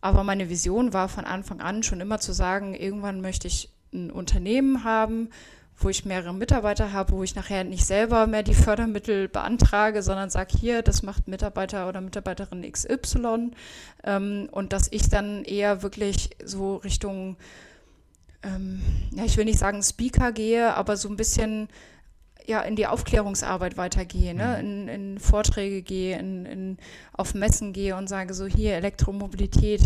[0.00, 4.10] Aber meine Vision war von Anfang an schon immer zu sagen, irgendwann möchte ich ein
[4.10, 5.28] Unternehmen haben,
[5.80, 10.30] wo ich mehrere Mitarbeiter habe, wo ich nachher nicht selber mehr die Fördermittel beantrage, sondern
[10.30, 13.50] sage, hier, das macht Mitarbeiter oder Mitarbeiterin XY
[14.04, 17.36] ähm, und dass ich dann eher wirklich so Richtung,
[18.42, 21.68] ähm, ja, ich will nicht sagen Speaker gehe, aber so ein bisschen
[22.46, 24.58] ja, in die Aufklärungsarbeit weitergehe, ne?
[24.60, 24.66] Mhm.
[24.66, 26.78] in, in Vorträge gehe, in, in,
[27.12, 29.82] auf Messen gehe und sage so, hier Elektromobilität,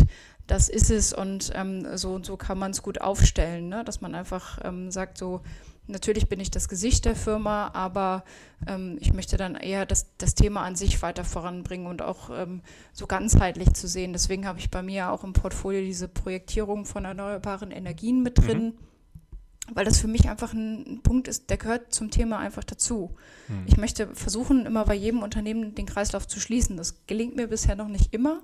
[0.47, 3.83] das ist es und ähm, so und so kann man es gut aufstellen, ne?
[3.83, 5.41] dass man einfach ähm, sagt so,
[5.87, 8.23] Natürlich bin ich das Gesicht der Firma, aber
[8.67, 12.61] ähm, ich möchte dann eher das, das Thema an sich weiter voranbringen und auch ähm,
[12.91, 14.11] so ganzheitlich zu sehen.
[14.13, 18.63] Deswegen habe ich bei mir auch im Portfolio diese Projektierung von erneuerbaren Energien mit drin,
[18.63, 19.75] mhm.
[19.75, 23.15] weil das für mich einfach ein, Punkt ist, der gehört zum Thema einfach dazu.
[23.47, 23.63] Mhm.
[23.67, 26.77] Ich möchte versuchen, immer bei jedem Unternehmen den Kreislauf zu schließen.
[26.77, 28.41] Das gelingt mir bisher noch nicht immer,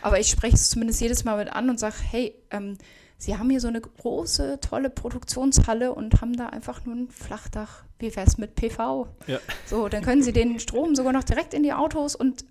[0.00, 2.76] aber ich spreche es zumindest jedes Mal mit an und sage, hey, ähm,
[3.22, 7.84] Sie haben hier so eine große, tolle Produktionshalle und haben da einfach nur ein Flachdach.
[8.00, 9.06] Wie wäre es mit PV?
[9.28, 9.38] Ja.
[9.64, 12.44] So, dann können Sie den Strom sogar noch direkt in die Autos und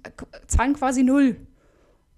[0.47, 1.35] zahlen quasi null.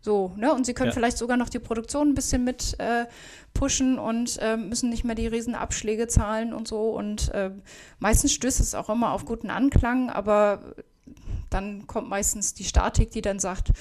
[0.02, 0.54] So, ne?
[0.54, 0.94] Und Sie können ja.
[0.94, 3.08] vielleicht sogar noch die Produktion ein bisschen mit äh,
[3.56, 6.92] pushen und äh, müssen nicht mehr die riesen Abschläge zahlen und so.
[6.92, 7.50] Und äh,
[7.98, 10.76] meistens stößt es auch immer auf guten Anklang, aber
[11.50, 13.72] dann kommt meistens die Statik, die dann sagt,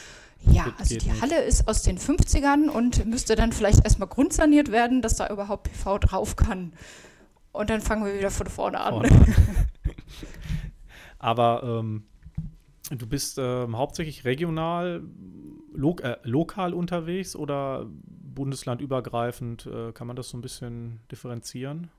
[0.50, 1.22] ja, also die nicht.
[1.22, 5.64] Halle ist aus den 50ern und müsste dann vielleicht erstmal grundsaniert werden, dass da überhaupt
[5.64, 6.72] PV drauf kann.
[7.52, 8.94] Und dann fangen wir wieder von vorne an.
[8.94, 9.08] Vorne.
[11.18, 12.04] Aber ähm,
[12.90, 15.02] du bist ähm, hauptsächlich regional,
[15.72, 19.66] lo äh, lokal unterwegs oder bundeslandübergreifend?
[19.66, 21.90] Äh, kann man das so ein bisschen differenzieren?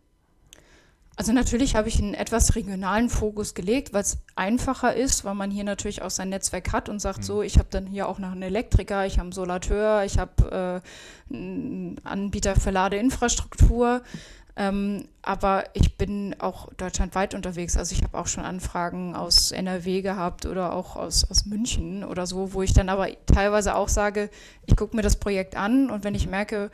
[1.16, 5.52] Also natürlich habe ich einen etwas regionalen Fokus gelegt, weil es einfacher ist, weil man
[5.52, 7.24] hier natürlich auch sein Netzwerk hat und sagt mhm.
[7.24, 10.82] so, ich habe dann hier auch noch einen Elektriker, ich habe einen Solateur, ich habe
[11.32, 14.02] äh, einen Anbieter für Ladeinfrastruktur.
[14.56, 17.76] Ähm, aber ich bin auch deutschlandweit unterwegs.
[17.76, 22.28] Also ich habe auch schon Anfragen aus NRW gehabt oder auch aus, aus München oder
[22.28, 24.30] so, wo ich dann aber teilweise auch sage,
[24.68, 26.70] ich gucke mir das Projekt an und wenn ich merke,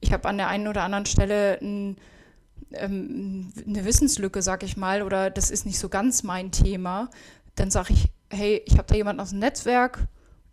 [0.00, 1.96] ich habe an der einen oder anderen Stelle ein
[2.76, 7.10] ähm, eine Wissenslücke, sag ich mal, oder das ist nicht so ganz mein Thema,
[7.54, 10.06] dann sage ich, hey, ich habe da jemanden aus dem Netzwerk,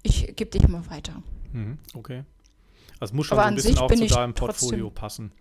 [0.03, 1.21] ich gebe dich mal weiter.
[1.53, 2.23] Mhm, okay.
[2.99, 5.31] Also muss schon Aber so ein bisschen auch zu deinem Portfolio passen.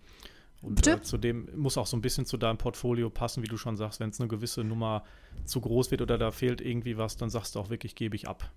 [0.61, 0.91] Und Bitte?
[0.93, 3.77] Äh, zu dem muss auch so ein bisschen zu deinem Portfolio passen, wie du schon
[3.77, 5.03] sagst, wenn es eine gewisse Nummer
[5.45, 8.27] zu groß wird oder da fehlt irgendwie was, dann sagst du auch wirklich, gebe ich
[8.27, 8.51] ab.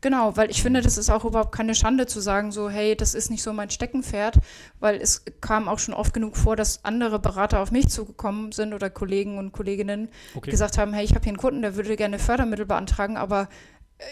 [0.00, 3.14] Genau, weil ich finde, das ist auch überhaupt keine Schande zu sagen, so, hey, das
[3.14, 4.38] ist nicht so mein Steckenpferd,
[4.80, 8.74] weil es kam auch schon oft genug vor, dass andere Berater auf mich zugekommen sind
[8.74, 10.50] oder Kollegen und Kolleginnen okay.
[10.50, 13.48] gesagt haben, hey, ich habe hier einen Kunden, der würde gerne Fördermittel beantragen, aber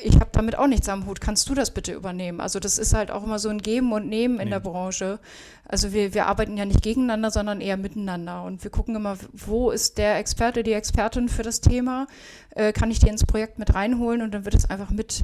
[0.03, 1.20] ich habe damit auch nichts am Hut.
[1.20, 2.41] Kannst du das bitte übernehmen?
[2.41, 4.51] Also das ist halt auch immer so ein Geben und Nehmen in nee.
[4.51, 5.18] der Branche.
[5.68, 8.45] Also wir, wir arbeiten ja nicht gegeneinander, sondern eher miteinander.
[8.45, 12.07] Und wir gucken immer, wo ist der Experte, die Expertin für das Thema?
[12.51, 14.22] Äh, kann ich die ins Projekt mit reinholen?
[14.22, 15.22] Und dann wird es einfach mit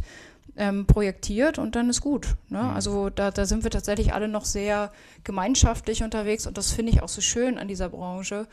[0.56, 2.36] ähm, projektiert und dann ist gut.
[2.48, 2.62] Ne?
[2.62, 2.70] Mhm.
[2.70, 4.92] Also da, da sind wir tatsächlich alle noch sehr
[5.24, 8.46] gemeinschaftlich unterwegs und das finde ich auch so schön an dieser Branche,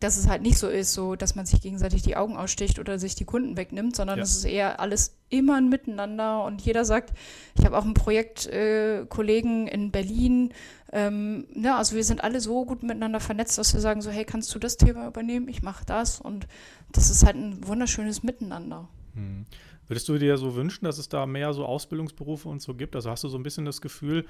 [0.00, 2.98] dass es halt nicht so ist, so dass man sich gegenseitig die Augen aussticht oder
[2.98, 4.24] sich die Kunden wegnimmt, sondern ja.
[4.24, 7.12] es ist eher alles immer ein Miteinander und jeder sagt,
[7.56, 10.52] ich habe auch einen Projektkollegen äh, in Berlin,
[10.92, 14.10] ähm, ja, ne, also wir sind alle so gut miteinander vernetzt, dass wir sagen so,
[14.10, 15.48] hey, kannst du das Thema übernehmen?
[15.48, 16.48] Ich mache das und
[16.90, 18.88] das ist halt ein wunderschönes Miteinander.
[19.14, 19.46] Hm.
[19.90, 22.94] Würdest du dir so wünschen, dass es da mehr so Ausbildungsberufe und so gibt?
[22.94, 24.24] Also hast du so ein bisschen das Gefühl,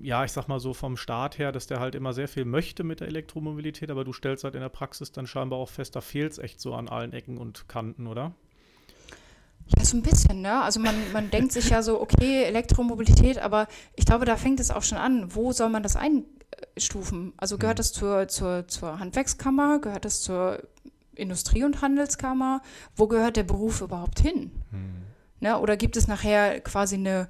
[0.00, 2.84] ja, ich sag mal so vom Staat her, dass der halt immer sehr viel möchte
[2.84, 6.00] mit der Elektromobilität, aber du stellst halt in der Praxis dann scheinbar auch fest, da
[6.00, 8.36] fehlt es echt so an allen Ecken und Kanten, oder?
[9.66, 10.62] Ja, so ein bisschen, ne?
[10.62, 14.70] Also man, man denkt sich ja so, okay, Elektromobilität, aber ich glaube, da fängt es
[14.70, 15.34] auch schon an.
[15.34, 17.32] Wo soll man das einstufen?
[17.36, 17.82] Also gehört hm.
[17.82, 19.80] das zur, zur, zur Handwerkskammer?
[19.80, 20.62] Gehört das zur
[21.14, 22.62] Industrie- und Handelskammer,
[22.96, 24.50] wo gehört der Beruf überhaupt hin?
[24.70, 25.02] Hm.
[25.40, 25.58] Ne?
[25.58, 27.28] Oder gibt es nachher quasi eine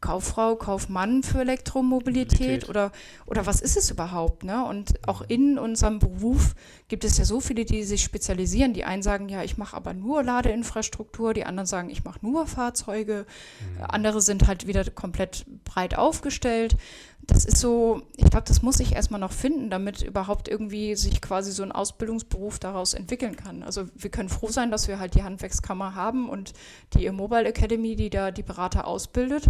[0.00, 2.90] Kauffrau, Kaufmann für Elektromobilität oder,
[3.26, 4.44] oder was ist es überhaupt?
[4.44, 4.64] Ne?
[4.64, 6.54] Und auch in unserem Beruf
[6.88, 8.72] gibt es ja so viele, die sich spezialisieren.
[8.72, 12.46] Die einen sagen, ja, ich mache aber nur Ladeinfrastruktur, die anderen sagen, ich mache nur
[12.46, 13.26] Fahrzeuge,
[13.76, 13.84] mhm.
[13.88, 16.76] andere sind halt wieder komplett breit aufgestellt
[17.30, 21.20] das ist so, ich glaube, das muss ich erstmal noch finden, damit überhaupt irgendwie sich
[21.20, 23.62] quasi so ein Ausbildungsberuf daraus entwickeln kann.
[23.62, 26.52] Also wir können froh sein, dass wir halt die Handwerkskammer haben und
[26.94, 29.44] die Mobile Academy, die da die Berater ausbildet.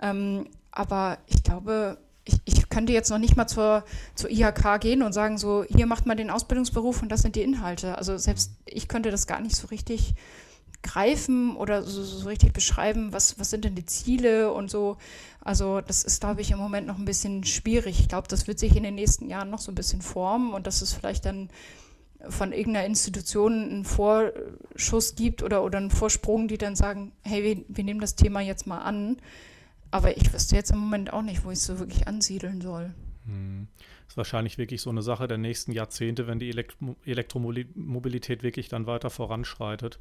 [0.00, 3.84] Ähm, aber ich glaube, ich, ich, könnte jetzt noch nicht mal zur,
[4.16, 7.42] zur IHK gehen und sagen, so, hier macht man den Ausbildungsberuf und das sind die
[7.42, 7.96] Inhalte.
[7.96, 10.14] Also selbst ich könnte das gar nicht so richtig
[10.84, 14.96] greifen oder so, so richtig beschreiben, was, was sind denn die Ziele und so.
[15.40, 17.98] Also das ist, glaube ich, im Moment noch ein bisschen schwierig.
[17.98, 20.68] Ich glaube, das wird sich in den nächsten Jahren noch so ein bisschen formen und
[20.68, 21.50] dass es vielleicht dann
[22.28, 27.64] von irgendeiner Institution einen Vorschuss gibt oder, oder einen Vorsprung, die dann sagen, hey, wir,
[27.68, 29.16] wir nehmen das Thema jetzt mal an.
[29.90, 32.94] Aber ich wüsste jetzt im Moment auch nicht, wo ich es so wirklich ansiedeln soll.
[33.26, 33.68] Hm
[34.08, 38.86] ist wahrscheinlich wirklich so eine Sache der nächsten Jahrzehnte, wenn die Elektro Elektromobilität wirklich dann
[38.86, 39.98] weiter voranschreitet.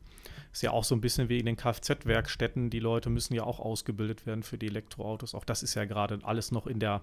[0.52, 2.70] Ist ja auch so ein bisschen wie in den Kfz-Werkstätten.
[2.70, 5.36] Die Leute müssen ja auch ausgebildet werden für die Elektroautos.
[5.36, 7.02] Auch das ist ja gerade alles noch in der,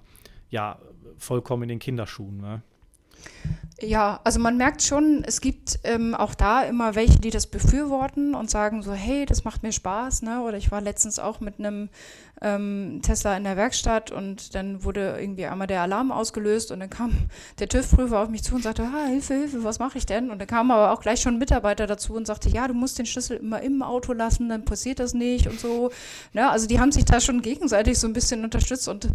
[0.50, 0.78] ja,
[1.16, 2.38] vollkommen in den Kinderschuhen.
[2.38, 2.62] Ne?
[3.82, 8.34] Ja, also man merkt schon, es gibt ähm, auch da immer welche, die das befürworten
[8.34, 10.42] und sagen so, hey, das macht mir Spaß, ne?
[10.42, 11.88] Oder ich war letztens auch mit einem
[12.42, 16.90] ähm, Tesla in der Werkstatt und dann wurde irgendwie einmal der Alarm ausgelöst und dann
[16.90, 17.12] kam
[17.58, 20.30] der TÜV-Prüfer auf mich zu und sagte, ah, Hilfe, Hilfe, was mache ich denn?
[20.30, 22.98] Und dann kam aber auch gleich schon ein Mitarbeiter dazu und sagte, ja, du musst
[22.98, 25.90] den Schlüssel immer im Auto lassen, dann passiert das nicht und so.
[26.34, 26.50] Ne?
[26.50, 29.08] Also die haben sich da schon gegenseitig so ein bisschen unterstützt und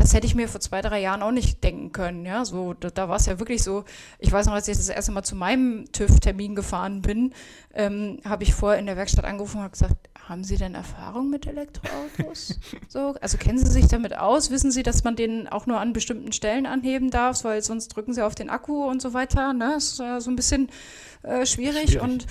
[0.00, 2.24] das hätte ich mir vor zwei, drei Jahren auch nicht denken können.
[2.24, 3.84] Ja, so, da, da war es ja wirklich so.
[4.18, 7.34] Ich weiß noch, als ich das erste Mal zu meinem TÜV-Termin gefahren bin,
[7.74, 11.28] ähm, habe ich vorher in der Werkstatt angerufen und habe gesagt, haben Sie denn Erfahrung
[11.28, 12.58] mit Elektroautos?
[12.88, 14.50] so, also kennen Sie sich damit aus?
[14.50, 18.14] Wissen Sie, dass man den auch nur an bestimmten Stellen anheben darf, weil sonst drücken
[18.14, 19.52] Sie auf den Akku und so weiter.
[19.52, 19.72] Ne?
[19.74, 20.68] Das ist ja so ein bisschen
[21.22, 21.90] äh, schwierig.
[21.90, 22.00] schwierig.
[22.00, 22.26] und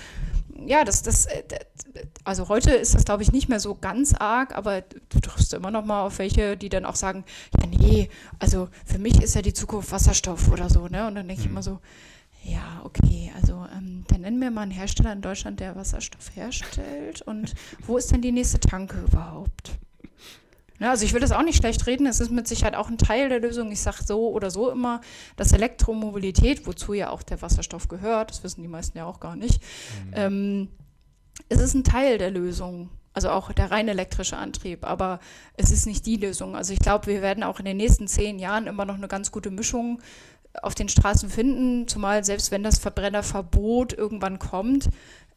[0.68, 1.44] ja, das, das, äh,
[2.24, 5.72] also heute ist das, glaube ich, nicht mehr so ganz arg, aber du triffst immer
[5.72, 7.24] noch mal auf welche, die dann auch sagen,
[7.60, 11.08] ja, nee, also für mich ist ja die Zukunft Wasserstoff oder so, ne?
[11.08, 11.46] Und dann denke mhm.
[11.46, 11.80] ich immer so,
[12.44, 17.22] ja, okay, also ähm, dann nennen wir mal einen Hersteller in Deutschland, der Wasserstoff herstellt.
[17.22, 17.54] Und
[17.86, 19.78] wo ist denn die nächste Tanke überhaupt?
[20.80, 22.98] Ne, also ich will das auch nicht schlecht reden, es ist mit Sicherheit auch ein
[22.98, 23.72] Teil der Lösung.
[23.72, 25.02] Ich sage so oder so immer,
[25.36, 29.36] dass Elektromobilität, wozu ja auch der Wasserstoff gehört, das wissen die meisten ja auch gar
[29.36, 29.62] nicht,
[30.06, 30.14] mhm.
[30.14, 30.68] ähm,
[31.50, 32.90] es ist ein Teil der Lösung.
[33.12, 35.20] Also auch der rein elektrische Antrieb, aber
[35.58, 36.56] es ist nicht die Lösung.
[36.56, 39.32] Also ich glaube, wir werden auch in den nächsten zehn Jahren immer noch eine ganz
[39.32, 40.00] gute Mischung
[40.62, 44.90] auf den Straßen finden, zumal selbst wenn das Verbrennerverbot irgendwann kommt,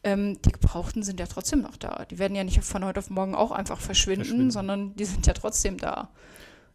[0.03, 2.05] ähm, die Gebrauchten sind ja trotzdem noch da.
[2.09, 4.51] Die werden ja nicht von heute auf morgen auch einfach verschwinden, verschwinden.
[4.51, 6.09] sondern die sind ja trotzdem da.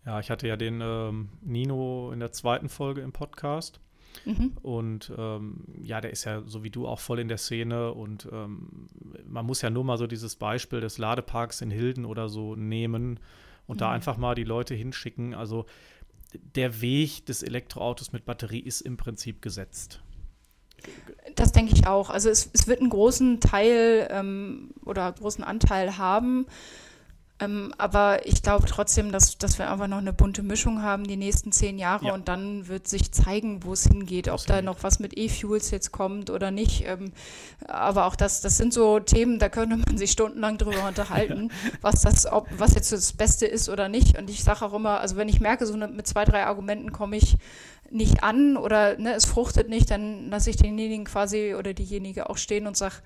[0.06, 3.80] Ja, ich hatte ja den ähm, Nino in der zweiten Folge im Podcast.
[4.24, 4.52] Mhm.
[4.62, 8.26] Und ähm, ja, der ist ja so wie du auch voll in der Szene und
[8.32, 8.88] ähm,
[9.26, 13.20] man muss ja nur mal so dieses Beispiel des Ladeparks in Hilden oder so nehmen
[13.66, 13.80] und mhm.
[13.80, 15.34] da einfach mal die Leute hinschicken.
[15.34, 15.66] Also
[16.32, 20.00] der Weg des Elektroautos mit Batterie ist im Prinzip gesetzt.
[21.34, 22.10] Das denke ich auch.
[22.10, 26.46] Also es, es wird einen großen Teil ähm, oder großen Anteil haben.
[27.40, 31.16] Ähm, aber ich glaube trotzdem, dass, dass wir einfach noch eine bunte Mischung haben die
[31.16, 32.14] nächsten zehn Jahre ja.
[32.14, 35.92] und dann wird sich zeigen, wo es hingeht, ob da noch was mit E-Fuels jetzt
[35.92, 36.84] kommt oder nicht.
[36.86, 37.12] Ähm,
[37.66, 42.00] aber auch das, das sind so Themen, da könnte man sich stundenlang drüber unterhalten, was
[42.00, 44.18] das, ob, was jetzt das Beste ist oder nicht.
[44.18, 47.16] Und ich sage auch immer, also wenn ich merke, so mit zwei, drei Argumenten komme
[47.16, 47.36] ich
[47.90, 52.36] nicht an oder ne, es fruchtet nicht, dann lasse ich denjenigen quasi oder diejenige auch
[52.36, 52.96] stehen und sage,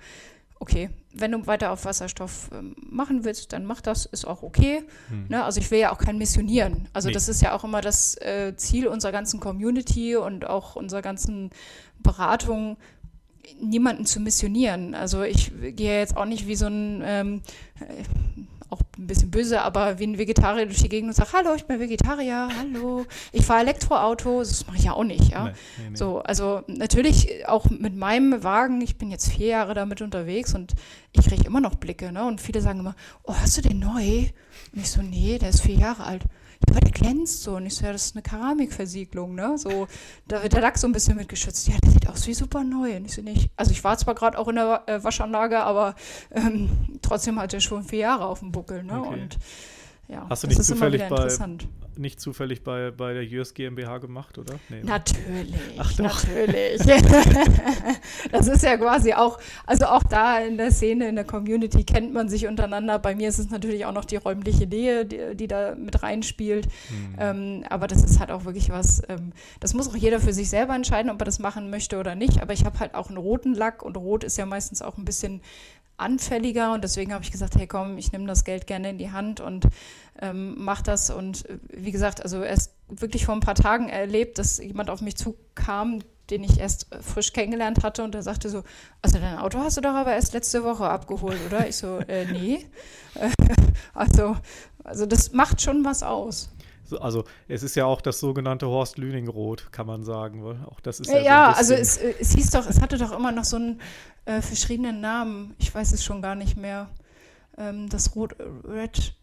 [0.63, 4.83] okay, wenn du weiter auf Wasserstoff ähm, machen willst, dann mach das, ist auch okay.
[5.09, 5.25] Hm.
[5.27, 5.43] Ne?
[5.43, 6.87] Also ich will ja auch kein Missionieren.
[6.93, 7.13] Also nee.
[7.13, 11.49] das ist ja auch immer das äh, Ziel unserer ganzen Community und auch unserer ganzen
[11.99, 12.77] Beratung,
[13.59, 14.95] niemanden zu missionieren.
[14.95, 17.41] Also ich gehe jetzt auch nicht wie so ein ähm,
[17.81, 18.03] äh,
[18.73, 21.65] auch ein bisschen böse, aber wie ein Vegetarier durch die Gegend und sagt, hallo, ich
[21.65, 25.45] bin Vegetarier, hallo, ich fahre Elektroauto, das mache ich ja auch nicht, ja.
[25.45, 25.95] Nee, nee, nee.
[25.95, 30.73] So, also natürlich auch mit meinem Wagen, ich bin jetzt vier Jahre damit unterwegs und
[31.11, 32.25] ich kriege immer noch Blicke, ne?
[32.25, 34.29] Und viele sagen immer, oh, hast du den neu?
[34.73, 36.23] Und ich so, nee, der ist vier Jahre alt
[36.69, 37.55] aber der glänzt so.
[37.55, 39.57] Und ich so, ja, das ist eine Keramikversiegelung, ne?
[39.57, 39.87] So,
[40.27, 41.67] da wird der Lack so ein bisschen mit geschützt.
[41.67, 42.95] Ja, der sieht aus wie super neu.
[42.95, 43.49] Und ich so, nicht.
[43.55, 45.95] Also ich war zwar gerade auch in der äh, Waschanlage, aber
[46.31, 46.69] ähm,
[47.01, 48.99] trotzdem hat er schon vier Jahre auf dem Buckel, ne?
[48.99, 49.13] Okay.
[49.13, 49.37] Und
[50.13, 51.27] ja, Hast du nicht zufällig bei,
[51.97, 54.55] nicht zufällig bei, bei der US GmbH gemacht, oder?
[54.69, 54.85] Nee, ne?
[54.85, 56.03] natürlich, Ach doch.
[56.03, 56.81] natürlich.
[58.31, 62.13] das ist ja quasi auch, also auch da in der Szene, in der Community kennt
[62.13, 62.99] man sich untereinander.
[62.99, 66.67] Bei mir ist es natürlich auch noch die räumliche Nähe, die, die da mit reinspielt.
[66.67, 67.15] Mhm.
[67.19, 70.49] Ähm, aber das ist halt auch wirklich was, ähm, das muss auch jeder für sich
[70.49, 72.41] selber entscheiden, ob er das machen möchte oder nicht.
[72.41, 75.05] Aber ich habe halt auch einen roten Lack und rot ist ja meistens auch ein
[75.05, 75.41] bisschen
[75.97, 79.11] anfälliger und deswegen habe ich gesagt, hey komm, ich nehme das Geld gerne in die
[79.11, 79.67] Hand und
[80.21, 81.09] ähm, mache das.
[81.09, 85.01] Und äh, wie gesagt, also erst wirklich vor ein paar Tagen erlebt, dass jemand auf
[85.01, 88.63] mich zukam, den ich erst äh, frisch kennengelernt hatte und der sagte so,
[89.01, 91.67] also dein Auto hast du doch aber erst letzte Woche abgeholt, oder?
[91.67, 92.65] Ich so, äh, nee.
[93.93, 94.37] also,
[94.83, 96.49] also das macht schon was aus.
[96.99, 100.43] Also es ist ja auch das sogenannte Horst Lüningrot, kann man sagen.
[100.65, 103.11] Auch das ist ja, ja, so also es, äh, es hieß doch, es hatte doch
[103.17, 103.81] immer noch so einen
[104.25, 105.55] äh, verschiedenen Namen.
[105.59, 106.89] Ich weiß es schon gar nicht mehr.
[107.57, 108.35] Ähm, das Rot,
[108.67, 109.15] Red,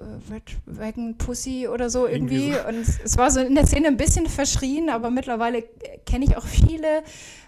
[0.00, 2.50] äh, Red Wagon Pussy oder so irgendwie.
[2.50, 2.68] irgendwie so.
[2.68, 5.64] Und es, es war so in der Szene ein bisschen verschrien, aber mittlerweile
[6.06, 7.02] kenne ich auch viele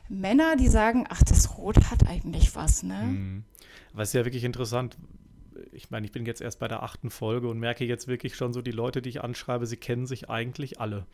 [0.09, 3.03] Männer, die sagen, ach, das Rot hat eigentlich was, ne?
[3.05, 3.45] Mhm.
[3.93, 4.97] Was ja wirklich interessant,
[5.73, 8.53] ich meine, ich bin jetzt erst bei der achten Folge und merke jetzt wirklich schon
[8.53, 11.07] so, die Leute, die ich anschreibe, sie kennen sich eigentlich alle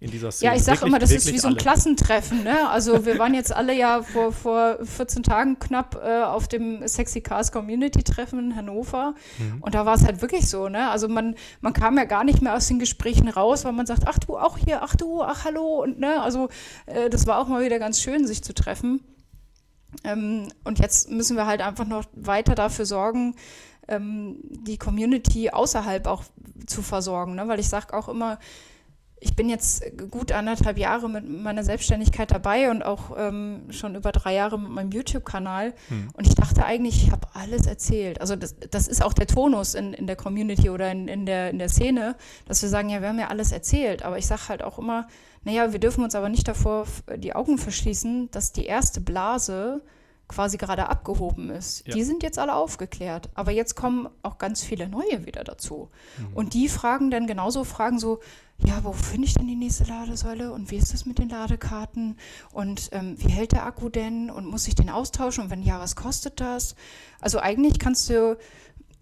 [0.00, 0.52] in dieser Szene.
[0.52, 1.56] Ja, ich sage immer, das ist wie so ein.
[1.56, 2.44] Klassentreffen.
[2.44, 2.68] Ne?
[2.70, 7.20] Also wir waren jetzt alle ja vor, vor 14 Tagen knapp äh, auf dem Sexy
[7.20, 9.62] Cars Community Treffen in Hannover mhm.
[9.62, 10.68] und da war es halt wirklich so.
[10.68, 10.88] Ne?
[10.90, 14.04] Also man, man kam ja gar nicht mehr aus den Gesprächen raus, weil man sagt,
[14.06, 16.48] ach du auch hier, ach du, ach hallo und ne, also
[16.86, 19.00] äh, das war auch mal wieder ganz schön, sich zu treffen.
[20.04, 23.34] Ähm, und jetzt müssen wir halt einfach noch weiter dafür sorgen,
[23.88, 26.24] ähm, die Community außerhalb auch
[26.66, 27.34] zu versorgen.
[27.34, 27.48] Ne?
[27.48, 28.38] Weil ich sage auch immer,
[29.20, 34.12] ich bin jetzt gut anderthalb Jahre mit meiner Selbstständigkeit dabei und auch ähm, schon über
[34.12, 35.74] drei Jahre mit meinem YouTube-Kanal.
[35.88, 36.08] Hm.
[36.12, 38.20] Und ich dachte eigentlich, ich habe alles erzählt.
[38.20, 41.50] Also das, das, ist auch der Tonus in, in der Community oder in, in, der,
[41.50, 42.16] in der Szene,
[42.46, 44.04] dass wir sagen, ja, wir haben ja alles erzählt.
[44.04, 45.08] Aber ich sage halt auch immer,
[45.44, 46.86] naja, wir dürfen uns aber nicht davor
[47.16, 49.82] die Augen verschließen, dass die erste Blase
[50.28, 51.86] quasi gerade abgehoben ist.
[51.86, 51.94] Ja.
[51.94, 53.30] Die sind jetzt alle aufgeklärt.
[53.34, 55.90] Aber jetzt kommen auch ganz viele neue wieder dazu.
[56.18, 56.34] Mhm.
[56.34, 58.20] Und die fragen dann genauso Fragen so,
[58.58, 62.16] ja, wo finde ich denn die nächste Ladesäule und wie ist das mit den Ladekarten
[62.52, 65.78] und ähm, wie hält der Akku denn und muss ich den austauschen und wenn ja,
[65.78, 66.74] was kostet das?
[67.20, 68.36] Also eigentlich kannst du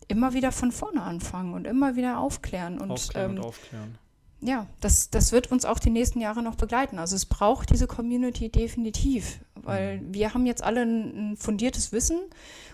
[0.09, 2.79] immer wieder von vorne anfangen und immer wieder aufklären.
[2.79, 3.99] Und, aufklären ähm, und aufklären
[4.47, 6.99] ja, das, das wird uns auch die nächsten Jahre noch begleiten.
[6.99, 10.15] Also es braucht diese Community definitiv, weil mhm.
[10.15, 12.21] wir haben jetzt alle ein, ein, fundiertes Wissen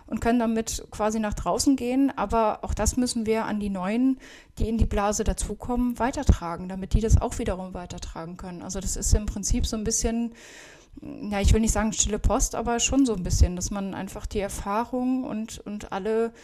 [0.07, 4.19] und können damit quasi nach draußen gehen, aber auch das müssen wir an die Neuen,
[4.59, 8.63] die in die Blase dazukommen, weitertragen, damit die das auch wiederum weitertragen können.
[8.63, 10.35] Also das ist im Prinzip so ein bisschen,
[11.01, 14.27] ja, ich will nicht sagen stille Post, aber schon so ein bisschen, dass man einfach
[14.27, 16.35] die Erfahrung und, und alle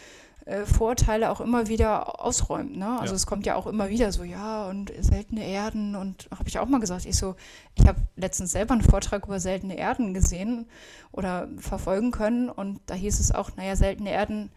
[0.48, 2.76] äh, Vorteile auch immer wieder ausräumt.
[2.76, 2.98] Ne?
[2.98, 3.16] Also ja.
[3.16, 6.66] es kommt ja auch immer wieder so, ja, und seltene Erden und habe ich auch
[6.66, 7.36] mal gesagt, ich so,
[7.74, 10.66] ich habe letztens selber einen Vortrag über seltene Erden gesehen
[11.12, 14.50] oder verfolgen können und da hieß es auch, naja, seltene Erden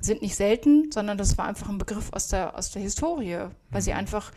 [0.00, 3.38] sind nicht selten, sondern das war einfach ein Begriff aus der, aus der Historie,
[3.70, 3.98] weil sie mhm.
[3.98, 4.32] einfach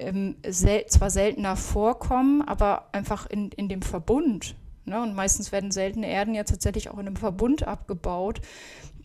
[0.00, 4.56] ähm, sel zwar seltener vorkommen, aber einfach in, in dem Verbund.
[4.84, 5.00] Ne?
[5.00, 8.40] Und meistens werden seltene Erden ja tatsächlich auch in einem Verbund abgebaut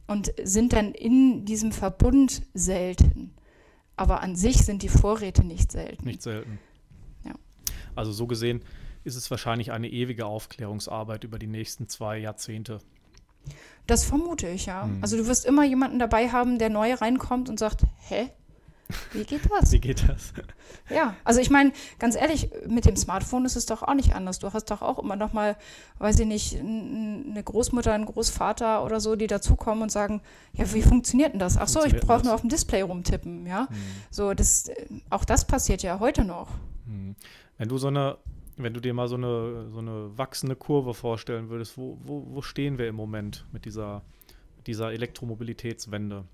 [0.07, 3.33] und sind dann in diesem Verbund selten.
[3.97, 6.05] Aber an sich sind die Vorräte nicht selten.
[6.05, 6.59] Nicht selten.
[7.23, 7.33] Ja.
[7.95, 8.61] Also so gesehen
[9.03, 12.79] ist es wahrscheinlich eine ewige Aufklärungsarbeit über die nächsten zwei Jahrzehnte.
[13.87, 14.83] Das vermute ich, ja.
[14.83, 14.99] Hm.
[15.01, 18.29] Also du wirst immer jemanden dabei haben, der neu reinkommt und sagt, hä?
[19.13, 19.71] Wie geht das?
[19.71, 20.33] Wie geht das?
[20.89, 24.39] Ja, also ich meine, ganz ehrlich, mit dem Smartphone ist es doch auch nicht anders.
[24.39, 25.57] Du hast doch auch immer noch mal,
[25.99, 30.21] weiß ich nicht, eine Großmutter, einen Großvater oder so, die dazukommen und sagen,
[30.53, 31.57] ja, wie funktioniert denn das?
[31.57, 33.67] Ach so, ich brauche nur auf dem Display rumtippen, ja.
[33.69, 33.75] Hm.
[34.11, 34.69] So, das,
[35.09, 36.49] auch das passiert ja heute noch.
[36.85, 37.15] Hm.
[37.57, 38.17] Wenn du so eine,
[38.57, 42.41] wenn du dir mal so eine, so eine wachsende Kurve vorstellen würdest, wo, wo, wo
[42.41, 44.03] stehen wir im Moment mit dieser,
[44.67, 46.25] dieser Elektromobilitätswende?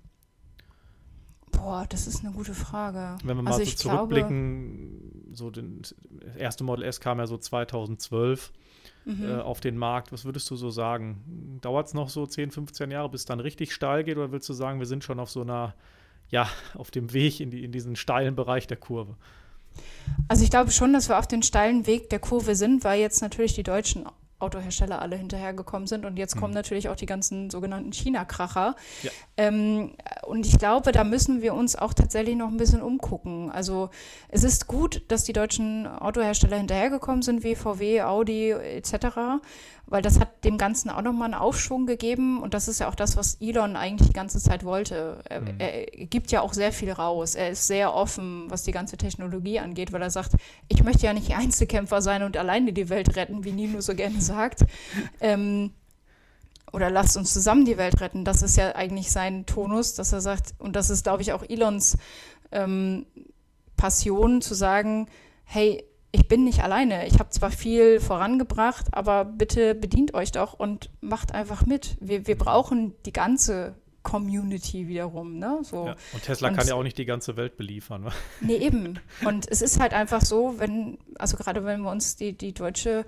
[1.62, 3.16] Boah, das ist eine gute Frage.
[3.24, 5.94] Wenn wir mal also so zurückblicken, glaube, so den, das
[6.36, 8.52] erste Model S kam ja so 2012
[9.04, 9.24] mhm.
[9.24, 10.12] äh, auf den Markt.
[10.12, 11.58] Was würdest du so sagen?
[11.60, 14.16] Dauert es noch so 10, 15 Jahre, bis es dann richtig steil geht?
[14.16, 15.74] Oder willst du sagen, wir sind schon auf so einer
[16.28, 19.16] ja, auf dem Weg in, die, in diesen steilen Bereich der Kurve?
[20.28, 23.22] Also ich glaube schon, dass wir auf den steilen Weg der Kurve sind, weil jetzt
[23.22, 24.06] natürlich die Deutschen
[24.42, 26.04] Autohersteller alle hinterhergekommen sind.
[26.04, 26.56] Und jetzt kommen mhm.
[26.56, 28.74] natürlich auch die ganzen sogenannten China-Kracher.
[29.02, 29.10] Ja.
[29.36, 29.94] Ähm,
[30.26, 33.50] und ich glaube, da müssen wir uns auch tatsächlich noch ein bisschen umgucken.
[33.50, 33.90] Also
[34.28, 39.40] es ist gut, dass die deutschen Autohersteller hinterhergekommen sind, wie VW, Audi etc
[39.92, 42.94] weil das hat dem Ganzen auch nochmal einen Aufschwung gegeben und das ist ja auch
[42.94, 45.22] das, was Elon eigentlich die ganze Zeit wollte.
[45.28, 45.60] Er, mhm.
[45.60, 47.34] er, gibt ja auch sehr viel raus.
[47.34, 50.32] Er ist sehr offen, was die ganze Technologie angeht, weil er sagt,
[50.68, 54.20] ich möchte ja nicht Einzelkämpfer sein und alleine die Welt retten, wie Nino so gerne
[54.20, 54.64] sagt.
[55.20, 55.72] Ähm,
[56.72, 58.24] oder lasst uns zusammen die Welt retten.
[58.24, 61.42] Das ist ja eigentlich sein Tonus, dass er sagt, und das ist, glaube ich, auch
[61.48, 61.98] Elons
[62.50, 63.06] ähm,
[63.76, 65.06] Passion, zu sagen,
[65.44, 67.06] hey, ich bin nicht alleine.
[67.06, 71.96] Ich habe zwar viel vorangebracht, aber bitte bedient euch doch und macht einfach mit.
[72.00, 75.38] Wir, wir brauchen die ganze Community wiederum.
[75.38, 75.60] Ne?
[75.62, 75.86] So.
[75.86, 78.02] Ja, und Tesla und, kann ja auch nicht die ganze Welt beliefern.
[78.02, 78.10] Ne?
[78.40, 78.98] Nee, eben.
[79.24, 83.06] Und es ist halt einfach so, wenn, also gerade wenn wir uns die, die deutsche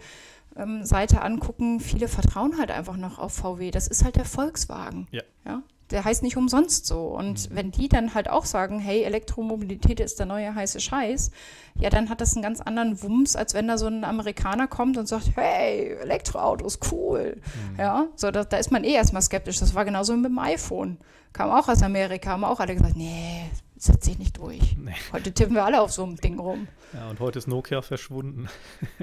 [0.57, 3.71] ähm, Seite angucken, viele vertrauen halt einfach noch auf VW.
[3.71, 5.09] Das ist halt der Volkswagen.
[5.11, 5.23] Ja.
[5.45, 5.63] ja?
[5.91, 7.03] Der heißt nicht umsonst so.
[7.07, 7.57] Und mhm.
[7.57, 11.31] wenn die dann halt auch sagen, hey, Elektromobilität ist der neue heiße Scheiß,
[11.79, 14.97] ja, dann hat das einen ganz anderen Wumms, als wenn da so ein Amerikaner kommt
[14.97, 17.37] und sagt, hey, Elektroautos, cool.
[17.37, 17.79] Mhm.
[17.79, 19.59] Ja, so, da, da ist man eh erstmal skeptisch.
[19.59, 20.99] Das war genauso mit dem iPhone.
[21.33, 24.77] Kam auch aus Amerika, haben auch alle gesagt, nee, das setzt sich nicht durch.
[24.77, 24.95] Nee.
[25.13, 26.69] Heute tippen wir alle auf so einem Ding rum.
[26.93, 28.49] Ja, und heute ist Nokia verschwunden.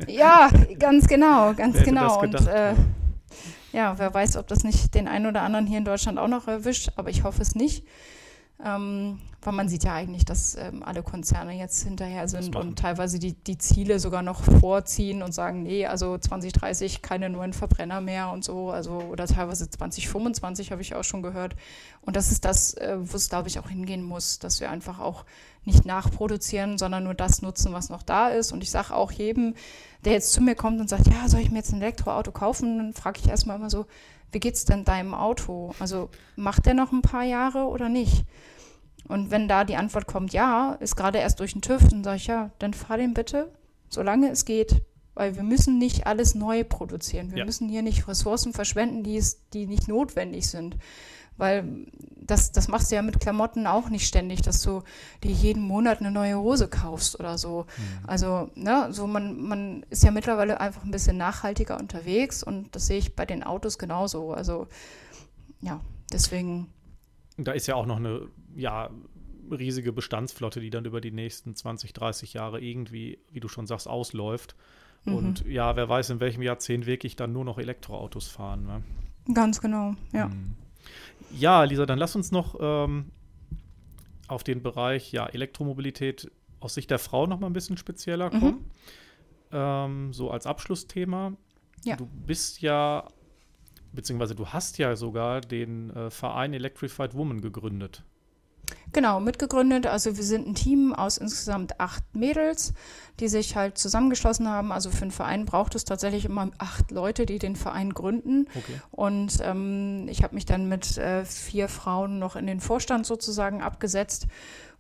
[0.08, 2.22] ja, ganz genau, ganz genau.
[2.22, 2.74] Und äh,
[3.72, 6.48] ja, wer weiß, ob das nicht den einen oder anderen hier in Deutschland auch noch
[6.48, 7.86] erwischt, aber ich hoffe es nicht.
[8.64, 13.18] Ähm, weil man sieht ja eigentlich, dass ähm, alle Konzerne jetzt hinterher sind und teilweise
[13.18, 18.30] die, die Ziele sogar noch vorziehen und sagen, nee, also 2030 keine neuen Verbrenner mehr
[18.30, 21.56] und so, also oder teilweise 2025 habe ich auch schon gehört.
[22.02, 25.00] Und das ist das, äh, wo es, glaube ich, auch hingehen muss, dass wir einfach
[25.00, 25.26] auch
[25.66, 28.52] nicht nachproduzieren, sondern nur das nutzen, was noch da ist.
[28.52, 29.56] Und ich sage auch jedem,
[30.06, 32.78] der jetzt zu mir kommt und sagt, ja, soll ich mir jetzt ein Elektroauto kaufen?
[32.78, 33.86] Dann frage ich erstmal immer so,
[34.32, 35.74] wie geht's denn deinem Auto?
[35.80, 38.26] Also macht der noch ein paar Jahre oder nicht?
[39.08, 42.18] Und wenn da die Antwort kommt, ja, ist gerade erst durch den TÜV, dann sage
[42.18, 43.52] ich, ja, dann fahr den bitte,
[43.90, 44.82] solange es geht.
[45.14, 47.32] Weil wir müssen nicht alles neu produzieren.
[47.32, 47.46] Wir ja.
[47.46, 50.78] müssen hier nicht Ressourcen verschwenden, die, es, die nicht notwendig sind.
[51.38, 51.88] Weil
[52.18, 54.84] das, das machst du ja mit Klamotten auch nicht ständig, dass du
[55.24, 57.66] dir jeden Monat eine neue Hose kaufst oder so.
[57.78, 58.08] Mhm.
[58.08, 62.88] Also, ne, so man, man ist ja mittlerweile einfach ein bisschen nachhaltiger unterwegs und das
[62.88, 64.34] sehe ich bei den Autos genauso.
[64.34, 64.68] Also,
[65.62, 65.82] ja,
[66.14, 66.70] deswegen.
[67.38, 68.90] Da ist ja auch noch eine, ja,
[69.50, 73.88] riesige Bestandsflotte, die dann über die nächsten 20, 30 Jahre irgendwie, wie du schon sagst,
[73.88, 74.56] ausläuft.
[75.06, 75.16] Mhm.
[75.16, 78.66] Und ja, wer weiß, in welchem Jahrzehnt wirklich dann nur noch Elektroautos fahren.
[78.66, 78.84] Ne?
[79.34, 80.28] Ganz genau, ja.
[80.28, 80.56] Mhm.
[81.32, 83.12] Ja, Lisa, dann lass uns noch ähm,
[84.28, 88.40] auf den Bereich ja, Elektromobilität aus Sicht der Frau noch mal ein bisschen spezieller mhm.
[88.40, 88.54] kommen.
[88.54, 88.72] Mhm.
[89.52, 91.34] Ähm, so als Abschlussthema.
[91.84, 91.96] Ja.
[91.96, 93.08] Du bist ja,
[93.92, 98.04] beziehungsweise du hast ja sogar den äh, Verein Electrified Woman gegründet.
[98.94, 99.88] Genau, mitgegründet.
[99.88, 102.74] Also wir sind ein Team aus insgesamt acht Mädels,
[103.20, 104.72] die sich halt zusammengeschlossen haben.
[104.72, 108.48] Also für einen Verein braucht es tatsächlich immer acht Leute, die den Verein gründen.
[108.50, 108.82] Okay.
[108.92, 113.62] Und ähm, ich habe mich dann mit äh, vier Frauen noch in den Vorstand sozusagen
[113.62, 114.28] abgesetzt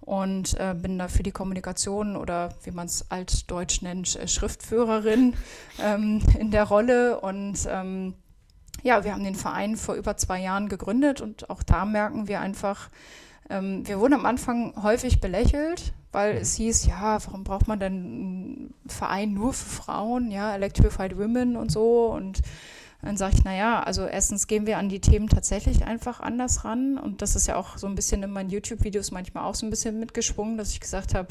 [0.01, 5.35] und äh, bin da für die Kommunikation oder wie man es altdeutsch nennt, äh, Schriftführerin
[5.79, 7.21] ähm, in der Rolle.
[7.21, 8.15] Und ähm,
[8.83, 12.41] ja, wir haben den Verein vor über zwei Jahren gegründet und auch da merken wir
[12.41, 12.89] einfach,
[13.51, 16.63] ähm, wir wurden am Anfang häufig belächelt, weil es mhm.
[16.63, 21.71] hieß, ja, warum braucht man denn einen Verein nur für Frauen, ja, Electrified Women und
[21.71, 22.41] so und
[23.01, 26.99] dann sage ich, naja, also erstens gehen wir an die Themen tatsächlich einfach anders ran.
[26.99, 29.71] Und das ist ja auch so ein bisschen in meinen YouTube-Videos manchmal auch so ein
[29.71, 31.29] bisschen mitgeschwungen, dass ich gesagt habe,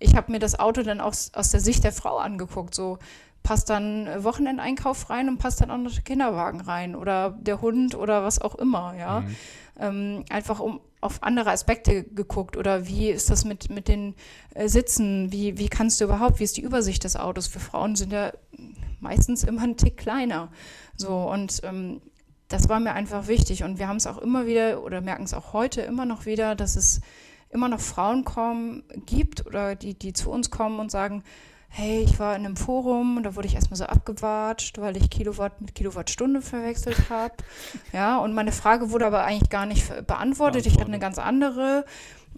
[0.00, 2.74] ich habe mir das Auto dann auch aus der Sicht der Frau angeguckt.
[2.74, 2.98] So
[3.44, 7.94] passt dann Wochenendeinkauf rein und passt dann auch noch der Kinderwagen rein oder der Hund
[7.94, 9.20] oder was auch immer, ja.
[9.20, 9.36] Mhm.
[9.80, 14.14] Ähm, einfach um auf andere Aspekte geguckt oder wie ist das mit, mit den
[14.54, 17.46] äh, Sitzen, wie, wie kannst du überhaupt, wie ist die Übersicht des Autos?
[17.46, 18.32] Für Frauen sind ja
[19.00, 20.50] meistens immer ein Tick kleiner.
[20.96, 22.00] So und ähm,
[22.48, 25.34] das war mir einfach wichtig und wir haben es auch immer wieder oder merken es
[25.34, 27.00] auch heute immer noch wieder, dass es
[27.50, 31.22] immer noch Frauen kommen, gibt oder die, die zu uns kommen und sagen,
[31.68, 35.10] hey, ich war in einem Forum und da wurde ich erstmal so abgewatscht, weil ich
[35.10, 37.34] Kilowatt mit Kilowattstunde verwechselt habe.
[37.92, 40.66] ja, und meine Frage wurde aber eigentlich gar nicht beantwortet.
[40.66, 41.84] Ich hatte eine ganz andere.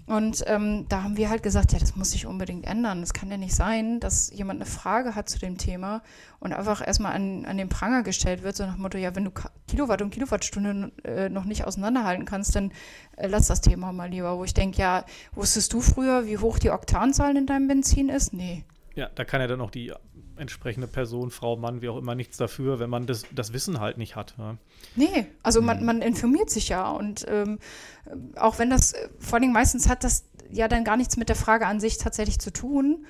[0.07, 3.03] Und ähm, da haben wir halt gesagt, ja, das muss sich unbedingt ändern.
[3.03, 6.03] Es kann ja nicht sein, dass jemand eine Frage hat zu dem Thema
[6.41, 9.25] und einfach erstmal an, an den Pranger gestellt wird, so nach dem Motto, ja, wenn
[9.25, 9.31] du
[9.69, 12.73] Kilowatt und Kilowattstunde äh, noch nicht auseinanderhalten kannst, dann
[13.17, 14.37] äh, lass das Thema mal lieber.
[14.37, 18.33] Wo ich denke, ja, wusstest du früher, wie hoch die Oktanzahl in deinem Benzin ist?
[18.33, 18.65] Nee.
[18.95, 19.93] Ja, da kann ja dann auch die
[20.37, 23.99] entsprechende Person, Frau, Mann, wie auch immer, nichts dafür, wenn man das, das Wissen halt
[23.99, 24.35] nicht hat.
[24.39, 24.57] Ja.
[24.97, 25.87] Nee, also man, hm.
[25.87, 27.59] man informiert sich ja und ähm,
[28.37, 31.37] auch wenn das, äh, vor allem meistens hat das ja dann gar nichts mit der
[31.37, 33.07] Frage an sich tatsächlich zu tun.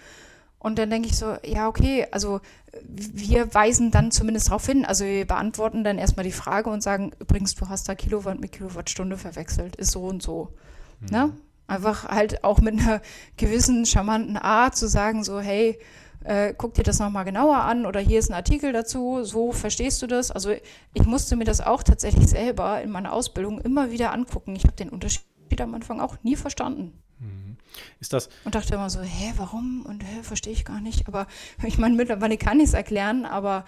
[0.58, 2.40] Und dann denke ich so, ja, okay, also
[2.82, 4.84] wir weisen dann zumindest darauf hin.
[4.84, 8.52] Also wir beantworten dann erstmal die Frage und sagen, übrigens, du hast da Kilowatt mit
[8.52, 10.52] Kilowattstunde verwechselt, ist so und so.
[11.00, 11.06] Mhm.
[11.10, 11.32] Ne?
[11.70, 13.00] Einfach halt auch mit einer
[13.36, 15.78] gewissen charmanten Art zu sagen, so, hey,
[16.24, 20.02] äh, guck dir das nochmal genauer an oder hier ist ein Artikel dazu, so verstehst
[20.02, 20.32] du das.
[20.32, 20.52] Also
[20.94, 24.56] ich musste mir das auch tatsächlich selber in meiner Ausbildung immer wieder angucken.
[24.56, 25.22] Ich habe den Unterschied
[25.60, 26.92] am Anfang auch nie verstanden.
[27.20, 27.56] Mhm.
[28.00, 29.86] Ist das und dachte immer so, hä, warum?
[29.86, 31.06] Und hä, verstehe ich gar nicht.
[31.06, 31.28] Aber
[31.62, 33.64] ich meine, mittlerweile kann ich es erklären, aber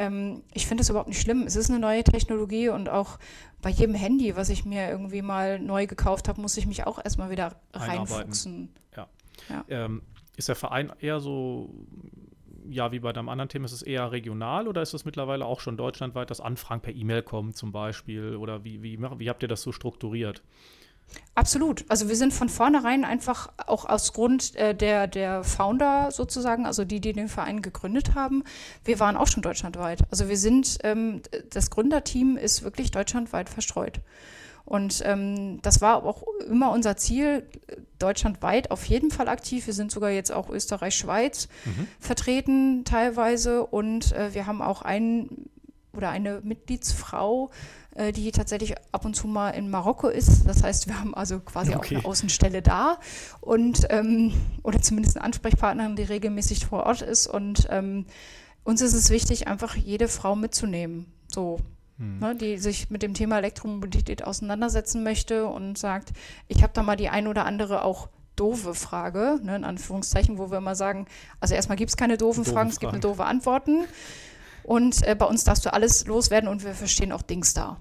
[0.00, 1.42] ähm, ich finde es überhaupt nicht schlimm.
[1.42, 3.18] Es ist eine neue Technologie und auch
[3.60, 6.98] bei jedem Handy, was ich mir irgendwie mal neu gekauft habe, muss ich mich auch
[7.04, 8.70] erstmal wieder reinfuchsen.
[8.96, 9.08] Ja.
[9.50, 9.64] ja.
[9.68, 10.00] Ähm,
[10.38, 11.68] ist der Verein eher so,
[12.66, 15.60] ja, wie bei deinem anderen Thema, ist es eher regional oder ist es mittlerweile auch
[15.60, 18.36] schon deutschlandweit, dass Anfragen per E-Mail kommen zum Beispiel?
[18.36, 20.42] Oder wie, wie, wie habt ihr das so strukturiert?
[21.34, 21.84] Absolut.
[21.88, 26.84] Also wir sind von vornherein einfach auch aus Grund äh, der, der Founder sozusagen, also
[26.84, 28.44] die, die den Verein gegründet haben,
[28.84, 30.00] wir waren auch schon deutschlandweit.
[30.10, 34.00] Also wir sind, ähm, das Gründerteam ist wirklich deutschlandweit verstreut.
[34.64, 37.46] Und ähm, das war auch immer unser Ziel,
[37.98, 39.66] deutschlandweit auf jeden Fall aktiv.
[39.66, 41.88] Wir sind sogar jetzt auch Österreich, Schweiz mhm.
[41.98, 43.66] vertreten teilweise.
[43.66, 45.48] Und äh, wir haben auch einen
[45.92, 47.50] oder eine Mitgliedsfrau,
[48.12, 50.46] die tatsächlich ab und zu mal in Marokko ist.
[50.46, 51.96] Das heißt, wir haben also quasi okay.
[51.96, 52.98] auch eine Außenstelle da
[53.40, 54.32] und ähm,
[54.62, 57.26] oder zumindest eine Ansprechpartnerin, die regelmäßig vor Ort ist.
[57.26, 58.06] Und ähm,
[58.64, 61.06] uns ist es wichtig, einfach jede Frau mitzunehmen.
[61.28, 61.58] So,
[61.98, 62.18] hm.
[62.18, 66.10] ne, die sich mit dem Thema Elektromobilität auseinandersetzen möchte und sagt,
[66.48, 70.50] ich habe da mal die ein oder andere auch doofe Frage, ne, in Anführungszeichen, wo
[70.50, 71.06] wir immer sagen,
[71.40, 73.84] also erstmal gibt es keine doofen doofe Fragen, es gibt eine doofe Antworten.
[74.62, 77.76] Und äh, bei uns darfst du alles loswerden und wir verstehen auch Dings da.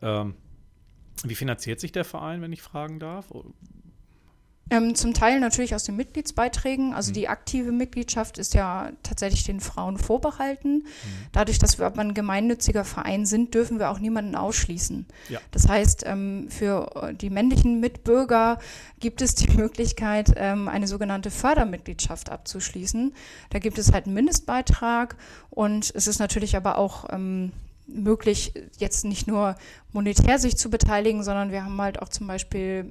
[0.00, 0.08] Hm.
[0.08, 0.34] Ähm,
[1.24, 3.32] wie finanziert sich der Verein, wenn ich fragen darf?
[4.70, 6.92] Ähm, zum Teil natürlich aus den Mitgliedsbeiträgen.
[6.92, 7.14] Also mhm.
[7.14, 10.78] die aktive Mitgliedschaft ist ja tatsächlich den Frauen vorbehalten.
[10.78, 10.84] Mhm.
[11.32, 15.06] Dadurch, dass wir aber ein gemeinnütziger Verein sind, dürfen wir auch niemanden ausschließen.
[15.30, 15.40] Ja.
[15.52, 18.58] Das heißt, ähm, für die männlichen Mitbürger
[19.00, 23.14] gibt es die Möglichkeit, ähm, eine sogenannte Fördermitgliedschaft abzuschließen.
[23.50, 25.16] Da gibt es halt einen Mindestbeitrag
[25.48, 27.52] und es ist natürlich aber auch ähm,
[27.88, 29.56] möglich, jetzt nicht nur
[29.92, 32.90] monetär sich zu beteiligen, sondern wir haben halt auch zum Beispiel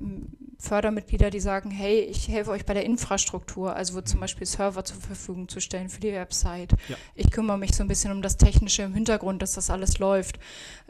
[0.59, 4.97] Fördermitglieder, die sagen, hey, ich helfe euch bei der Infrastruktur, also zum Beispiel Server zur
[4.97, 6.71] Verfügung zu stellen für die Website.
[6.87, 6.95] Ja.
[7.13, 10.39] Ich kümmere mich so ein bisschen um das Technische im Hintergrund, dass das alles läuft.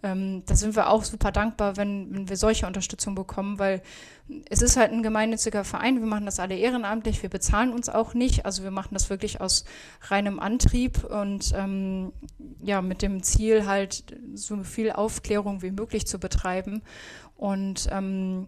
[0.03, 3.81] Ähm, da sind wir auch super dankbar, wenn, wenn wir solche Unterstützung bekommen, weil
[4.49, 8.13] es ist halt ein gemeinnütziger Verein, wir machen das alle ehrenamtlich, wir bezahlen uns auch
[8.13, 9.65] nicht, also wir machen das wirklich aus
[10.01, 12.11] reinem Antrieb und ähm,
[12.61, 14.03] ja, mit dem Ziel halt
[14.33, 16.81] so viel Aufklärung wie möglich zu betreiben.
[17.35, 18.47] Und ähm,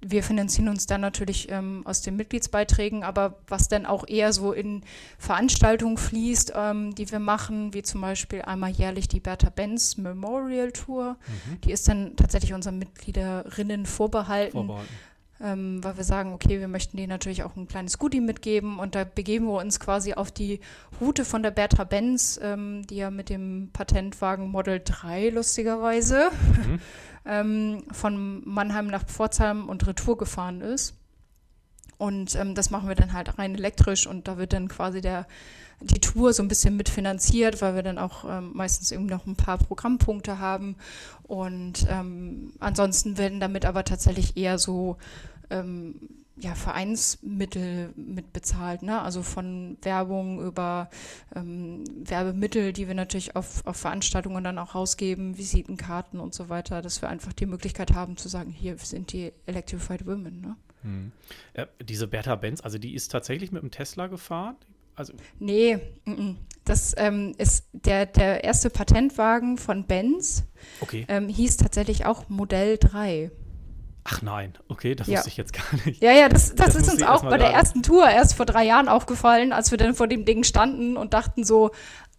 [0.00, 4.52] wir finanzieren uns dann natürlich ähm, aus den Mitgliedsbeiträgen, aber was dann auch eher so
[4.52, 4.82] in
[5.18, 10.70] Veranstaltungen fließt, ähm, die wir machen, wie zum Beispiel einmal jährlich die Bertha Benz Memorial
[10.70, 11.60] Tour, mhm.
[11.62, 14.52] die ist dann tatsächlich unseren Mitgliederinnen vorbehalten.
[14.52, 14.94] vorbehalten.
[15.40, 18.96] Ähm, weil wir sagen, okay, wir möchten denen natürlich auch ein kleines Goodie mitgeben und
[18.96, 20.58] da begeben wir uns quasi auf die
[21.00, 26.30] Route von der Bertha Benz, ähm, die ja mit dem Patentwagen Model 3 lustigerweise
[26.66, 26.80] mhm.
[27.24, 30.97] ähm, von Mannheim nach Pforzheim und Retour gefahren ist.
[31.98, 35.26] Und ähm, das machen wir dann halt rein elektrisch und da wird dann quasi der,
[35.80, 39.36] die Tour so ein bisschen mitfinanziert, weil wir dann auch ähm, meistens irgendwie noch ein
[39.36, 40.76] paar Programmpunkte haben.
[41.24, 44.96] Und ähm, ansonsten werden damit aber tatsächlich eher so
[45.50, 45.96] ähm,
[46.40, 49.02] ja, Vereinsmittel mitbezahlt, ne?
[49.02, 50.88] also von Werbung über
[51.34, 56.80] ähm, Werbemittel, die wir natürlich auf, auf Veranstaltungen dann auch rausgeben, Visitenkarten und so weiter,
[56.80, 60.40] dass wir einfach die Möglichkeit haben zu sagen, hier sind die Electrified Women.
[60.40, 60.56] Ne?
[60.88, 61.12] Hm.
[61.52, 64.56] Äh, diese Bertha Benz, also die ist tatsächlich mit dem Tesla gefahren?
[64.94, 65.78] Also nee,
[66.64, 70.44] das ähm, ist der, der erste Patentwagen von Benz.
[70.80, 71.04] Okay.
[71.08, 73.30] Ähm, hieß tatsächlich auch Modell 3.
[74.10, 75.18] Ach nein, okay, das ja.
[75.18, 76.02] wusste ich jetzt gar nicht.
[76.02, 78.64] Ja, ja, das, das, das ist uns auch bei der ersten Tour erst vor drei
[78.64, 81.70] Jahren aufgefallen, als wir dann vor dem Ding standen und dachten so,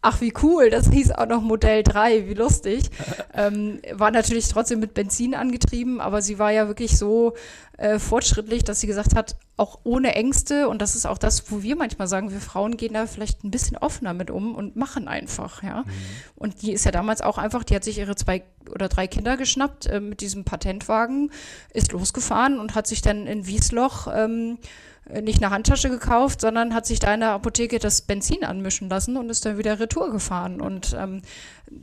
[0.01, 2.89] ach wie cool, das hieß auch noch Modell 3, wie lustig.
[3.33, 7.33] ähm, war natürlich trotzdem mit Benzin angetrieben, aber sie war ja wirklich so
[7.77, 11.63] äh, fortschrittlich, dass sie gesagt hat, auch ohne Ängste, und das ist auch das, wo
[11.63, 15.07] wir manchmal sagen, wir Frauen gehen da vielleicht ein bisschen offener mit um und machen
[15.07, 15.81] einfach, ja.
[15.81, 15.85] Mhm.
[16.35, 19.35] Und die ist ja damals auch einfach, die hat sich ihre zwei oder drei Kinder
[19.35, 21.31] geschnappt äh, mit diesem Patentwagen,
[21.73, 26.73] ist losgefahren und hat sich dann in Wiesloch ähm, äh, nicht eine Handtasche gekauft, sondern
[26.73, 30.11] hat sich da in der Apotheke das Benzin anmischen lassen und ist dann wieder retour
[30.11, 30.61] gefahren.
[30.61, 31.21] Und ähm,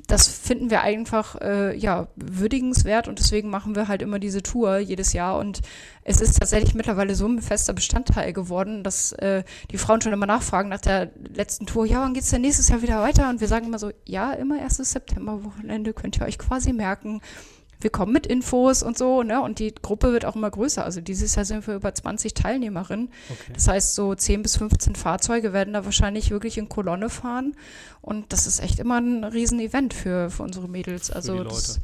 [0.06, 4.78] das finden wir einfach äh, ja würdigenswert und deswegen machen wir halt immer diese Tour
[4.78, 5.38] jedes Jahr.
[5.38, 5.60] Und
[6.02, 10.26] es ist tatsächlich mittlerweile so ein fester Bestandteil geworden, dass äh, die Frauen schon immer
[10.26, 13.28] nachfragen nach der letzten Tour, ja, wann geht's denn nächstes Jahr wieder weiter?
[13.28, 17.20] Und wir sagen immer so, ja, immer erstes September-Wochenende könnt ihr euch quasi merken
[17.80, 19.40] wir kommen mit Infos und so, ne?
[19.42, 20.84] Und die Gruppe wird auch immer größer.
[20.84, 23.10] Also dieses Jahr sind wir über 20 Teilnehmerinnen.
[23.28, 23.52] Okay.
[23.52, 27.54] Das heißt, so 10 bis 15 Fahrzeuge werden da wahrscheinlich wirklich in Kolonne fahren.
[28.00, 31.10] Und das ist echt immer ein Riesenevent für, für unsere Mädels.
[31.10, 31.54] Also für die Leute.
[31.54, 31.80] Das,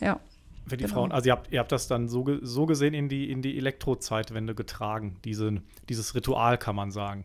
[0.00, 0.20] ja.
[0.66, 0.94] Für die genau.
[0.94, 3.56] Frauen, also ihr habt, ihr habt das dann so, so gesehen in die, in die
[3.56, 7.24] Elektrozeitwende getragen, diese, dieses Ritual, kann man sagen.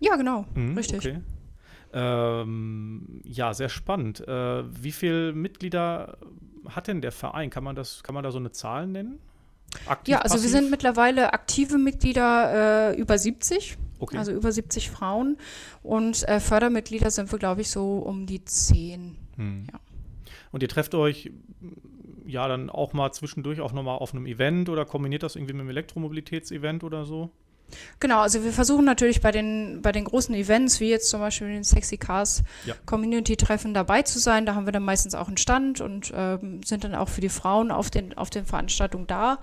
[0.00, 0.98] Ja, genau, mhm, richtig.
[0.98, 1.20] Okay.
[1.92, 4.26] Ähm, ja, sehr spannend.
[4.26, 6.18] Äh, wie viele Mitglieder
[6.68, 7.50] hat denn der Verein?
[7.50, 9.18] Kann man, das, kann man da so eine Zahl nennen?
[9.86, 10.52] Aktiv, ja, also passiv?
[10.52, 13.78] wir sind mittlerweile aktive Mitglieder äh, über 70.
[13.98, 14.16] Okay.
[14.16, 15.36] Also über 70 Frauen.
[15.82, 19.16] Und äh, Fördermitglieder sind wir, glaube ich, so um die 10.
[19.36, 19.66] Hm.
[19.72, 19.80] Ja.
[20.52, 21.30] Und ihr trefft euch
[22.26, 25.62] ja dann auch mal zwischendurch auch nochmal auf einem Event oder kombiniert das irgendwie mit
[25.62, 27.30] einem Elektromobilitätsevent oder so?
[28.00, 31.48] Genau, also wir versuchen natürlich bei den, bei den großen Events, wie jetzt zum Beispiel
[31.48, 32.74] den Sexy Cars ja.
[32.86, 34.46] Community Treffen dabei zu sein.
[34.46, 37.28] Da haben wir dann meistens auch einen Stand und ähm, sind dann auch für die
[37.28, 39.38] Frauen auf den, auf den Veranstaltungen da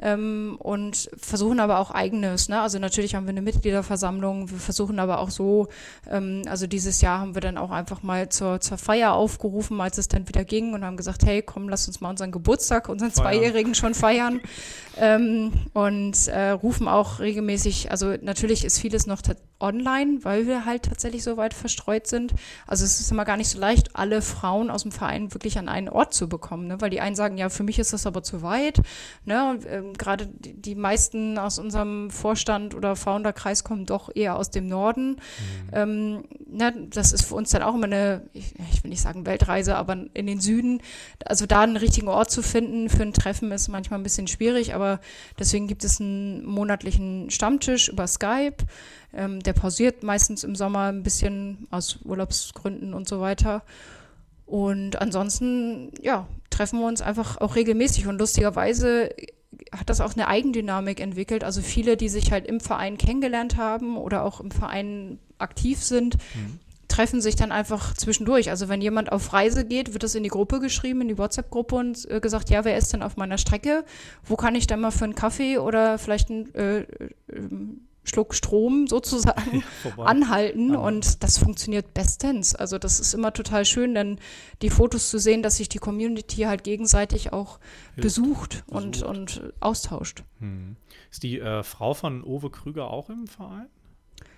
[0.00, 2.48] ähm, und versuchen aber auch eigenes.
[2.48, 2.60] Ne?
[2.60, 5.68] Also natürlich haben wir eine Mitgliederversammlung, wir versuchen aber auch so,
[6.10, 9.98] ähm, also dieses Jahr haben wir dann auch einfach mal zur, zur Feier aufgerufen, als
[9.98, 13.10] es dann wieder ging und haben gesagt, hey, komm, lass uns mal unseren Geburtstag, unseren
[13.10, 13.24] feiern.
[13.24, 14.40] Zweijährigen schon feiern
[14.98, 19.22] ähm, und äh, rufen auch regelmäßig, also natürlich ist vieles noch
[19.60, 22.34] online, weil wir halt tatsächlich so weit verstreut sind.
[22.66, 25.68] Also es ist immer gar nicht so leicht, alle Frauen aus dem Verein wirklich an
[25.68, 26.80] einen Ort zu bekommen, ne?
[26.80, 28.80] weil die einen sagen, ja, für mich ist das aber zu weit.
[29.24, 29.58] Ne?
[29.84, 35.10] Ähm, gerade die, meisten aus unserem Vorstand oder Founderkreis kommen doch eher aus dem Norden.
[35.10, 35.18] Mhm.
[35.72, 36.88] Ähm, ne?
[36.90, 39.96] Das ist für uns dann auch immer eine, ich, ich will nicht sagen Weltreise, aber
[40.14, 40.80] in den Süden.
[41.24, 44.74] Also da einen richtigen Ort zu finden für ein Treffen ist manchmal ein bisschen schwierig,
[44.74, 45.00] aber
[45.38, 48.56] deswegen gibt es einen monatlichen Stammtisch über Skype.
[49.12, 53.62] Ähm, der pausiert meistens im Sommer ein bisschen aus Urlaubsgründen und so weiter.
[54.46, 58.06] Und ansonsten, ja, treffen wir uns einfach auch regelmäßig.
[58.06, 59.10] Und lustigerweise
[59.72, 61.44] hat das auch eine Eigendynamik entwickelt.
[61.44, 66.16] Also viele, die sich halt im Verein kennengelernt haben oder auch im Verein aktiv sind,
[66.34, 66.58] mhm.
[66.88, 68.50] treffen sich dann einfach zwischendurch.
[68.50, 71.76] Also wenn jemand auf Reise geht, wird das in die Gruppe geschrieben, in die WhatsApp-Gruppe
[71.76, 73.84] und äh, gesagt, ja, wer ist denn auf meiner Strecke?
[74.24, 76.86] Wo kann ich denn mal für einen Kaffee oder vielleicht ein äh, äh,
[78.04, 79.64] Schluck Strom sozusagen
[79.96, 82.54] ja, anhalten und das funktioniert bestens.
[82.54, 84.18] Also das ist immer total schön, dann
[84.62, 87.58] die Fotos zu sehen, dass sich die Community halt gegenseitig auch
[87.94, 90.22] Hilft, besucht, und, und austauscht.
[90.40, 90.76] Hm.
[91.10, 93.68] Ist die äh, Frau von Owe Krüger auch im Verein?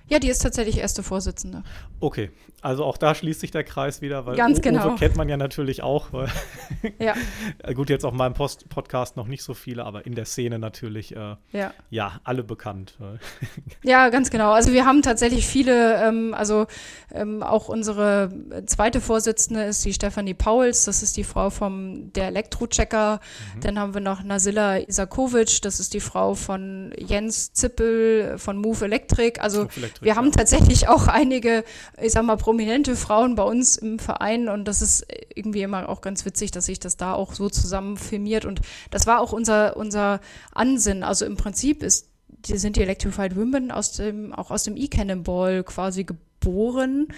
[0.08, 1.64] Ja, die ist tatsächlich erste Vorsitzende.
[1.98, 2.30] Okay,
[2.62, 4.88] also auch da schließt sich der Kreis wieder, weil Ganz genau.
[4.88, 6.08] Uwe kennt man ja natürlich auch.
[6.98, 7.14] ja.
[7.74, 11.14] Gut, jetzt auf meinem Post Podcast noch nicht so viele, aber in der Szene natürlich,
[11.14, 11.72] äh, ja.
[11.90, 12.98] ja, alle bekannt.
[13.82, 14.52] ja, ganz genau.
[14.52, 16.66] Also wir haben tatsächlich viele, ähm, also
[17.12, 18.30] ähm, auch unsere
[18.66, 23.20] zweite Vorsitzende ist die Stefanie Pauls, das ist die Frau vom der Elektrochecker.
[23.54, 23.60] Mhm.
[23.60, 28.84] Dann haben wir noch Nasilla Isakovic, das ist die Frau von Jens Zippel von Move
[28.84, 29.40] Electric.
[29.40, 31.64] Also Move Electric wir haben tatsächlich auch einige,
[32.00, 36.00] ich sag mal, prominente Frauen bei uns im Verein und das ist irgendwie immer auch
[36.00, 39.76] ganz witzig, dass sich das da auch so zusammen filmiert und das war auch unser,
[39.76, 40.20] unser
[40.54, 41.02] Ansinn.
[41.02, 45.64] Also im Prinzip ist, die sind die Electrified Women aus dem, auch aus dem E-Cannonball
[45.64, 47.08] quasi geboren,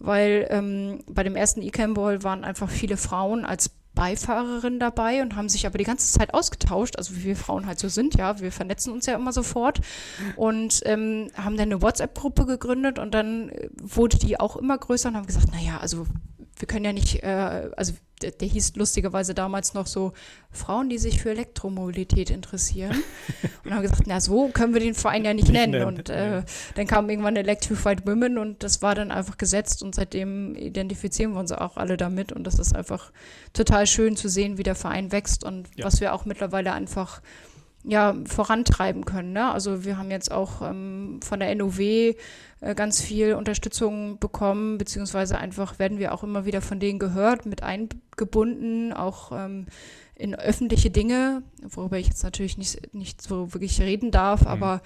[0.00, 5.48] weil ähm, bei dem ersten E-Cannonball waren einfach viele Frauen als Beifahrerin dabei und haben
[5.48, 8.50] sich aber die ganze Zeit ausgetauscht, also wie wir Frauen halt so sind, ja, wir
[8.50, 9.80] vernetzen uns ja immer sofort
[10.36, 15.10] und ähm, haben dann eine WhatsApp-Gruppe gegründet und dann äh, wurde die auch immer größer
[15.10, 16.06] und haben gesagt, naja, also
[16.62, 17.92] wir können ja nicht, äh, also
[18.22, 20.12] der, der, hieß lustigerweise damals noch so
[20.52, 23.02] Frauen, die sich für Elektromobilität interessieren.
[23.64, 25.82] und haben gesagt, na so können wir den Verein ja nicht, nicht nennen.
[25.82, 26.44] Und äh,
[26.76, 31.40] dann kam irgendwann Electrified Women und das war dann einfach gesetzt und seitdem identifizieren wir
[31.40, 33.10] uns auch alle damit und das ist einfach
[33.52, 35.84] total schön zu sehen, wie der Verein wächst und ja.
[35.84, 37.22] was wir auch mittlerweile einfach
[37.84, 39.32] ja, vorantreiben können.
[39.32, 39.50] Ne?
[39.50, 42.14] Also wir haben jetzt auch ähm, von der NOW äh,
[42.76, 47.62] ganz viel Unterstützung bekommen, beziehungsweise einfach werden wir auch immer wieder von denen gehört, mit
[47.62, 49.66] eingebunden, auch ähm,
[50.14, 54.48] in öffentliche Dinge, worüber ich jetzt natürlich nicht, nicht so wirklich reden darf, mhm.
[54.48, 54.82] aber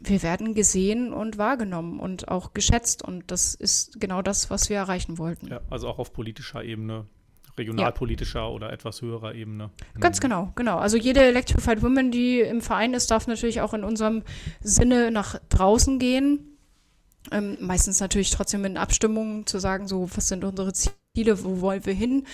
[0.00, 4.78] wir werden gesehen und wahrgenommen und auch geschätzt und das ist genau das, was wir
[4.78, 5.48] erreichen wollten.
[5.48, 7.04] Ja, also auch auf politischer Ebene
[7.60, 8.48] regionalpolitischer ja.
[8.48, 9.70] oder etwas höherer Ebene.
[10.00, 10.22] Ganz mhm.
[10.22, 10.78] genau, genau.
[10.78, 14.22] Also jede Electrified Woman, die im Verein ist, darf natürlich auch in unserem
[14.60, 16.49] Sinne nach draußen gehen.
[17.30, 21.84] Ähm, meistens natürlich trotzdem in Abstimmungen zu sagen, so, was sind unsere Ziele, wo wollen
[21.84, 22.26] wir hin?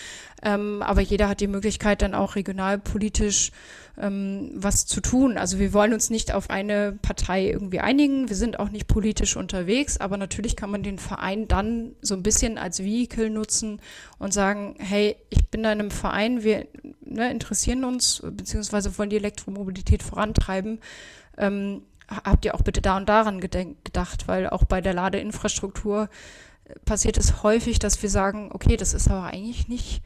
[0.43, 3.51] Ähm, aber jeder hat die Möglichkeit, dann auch regionalpolitisch
[3.99, 5.39] ähm, was zu tun.
[5.39, 8.29] Also wir wollen uns nicht auf eine Partei irgendwie einigen.
[8.29, 12.23] Wir sind auch nicht politisch unterwegs, aber natürlich kann man den Verein dann so ein
[12.23, 13.81] bisschen als Vehikel nutzen
[14.19, 16.69] und sagen, hey, ich bin da in einem Verein, wir
[17.01, 20.81] ne, interessieren uns, beziehungsweise wollen die Elektromobilität vorantreiben.
[21.39, 26.09] Ähm, habt ihr auch bitte da und daran gedacht, weil auch bei der Ladeinfrastruktur
[26.65, 30.03] äh, passiert es häufig, dass wir sagen, okay, das ist aber eigentlich nicht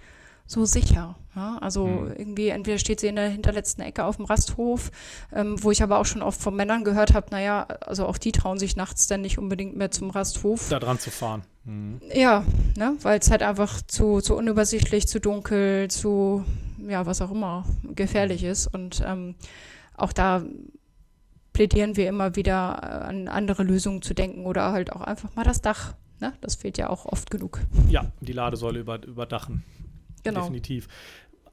[0.51, 1.14] so sicher.
[1.36, 1.59] Ja?
[1.61, 2.12] Also mhm.
[2.16, 4.90] irgendwie entweder steht sie in der hinterletzten Ecke auf dem Rasthof,
[5.32, 8.32] ähm, wo ich aber auch schon oft von Männern gehört habe, naja, also auch die
[8.32, 10.68] trauen sich nachts dann nicht unbedingt mehr zum Rasthof.
[10.68, 11.42] Da dran zu fahren.
[11.64, 12.01] Mhm.
[12.12, 12.44] Ja,
[12.76, 12.96] ne?
[13.03, 16.44] weil es halt einfach zu, zu unübersichtlich, zu dunkel, zu,
[16.88, 18.66] ja, was auch immer, gefährlich ist.
[18.66, 19.36] Und ähm,
[19.96, 20.42] auch da
[21.61, 25.44] plädieren wir immer wieder äh, an andere Lösungen zu denken oder halt auch einfach mal
[25.44, 25.94] das Dach.
[26.18, 26.32] Ne?
[26.40, 27.61] Das fehlt ja auch oft genug.
[27.90, 29.62] Ja, die Ladesäule über, überdachen.
[30.24, 30.40] Genau.
[30.40, 30.88] Definitiv.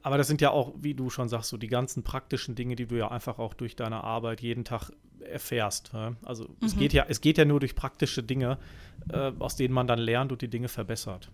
[0.00, 2.86] Aber das sind ja auch, wie du schon sagst, so die ganzen praktischen Dinge, die
[2.86, 4.90] du ja einfach auch durch deine Arbeit jeden Tag
[5.20, 5.92] erfährst.
[6.22, 6.66] Also mhm.
[6.66, 8.56] es geht ja, es geht ja nur durch praktische Dinge,
[9.10, 11.30] äh, aus denen man dann lernt und die Dinge verbessert.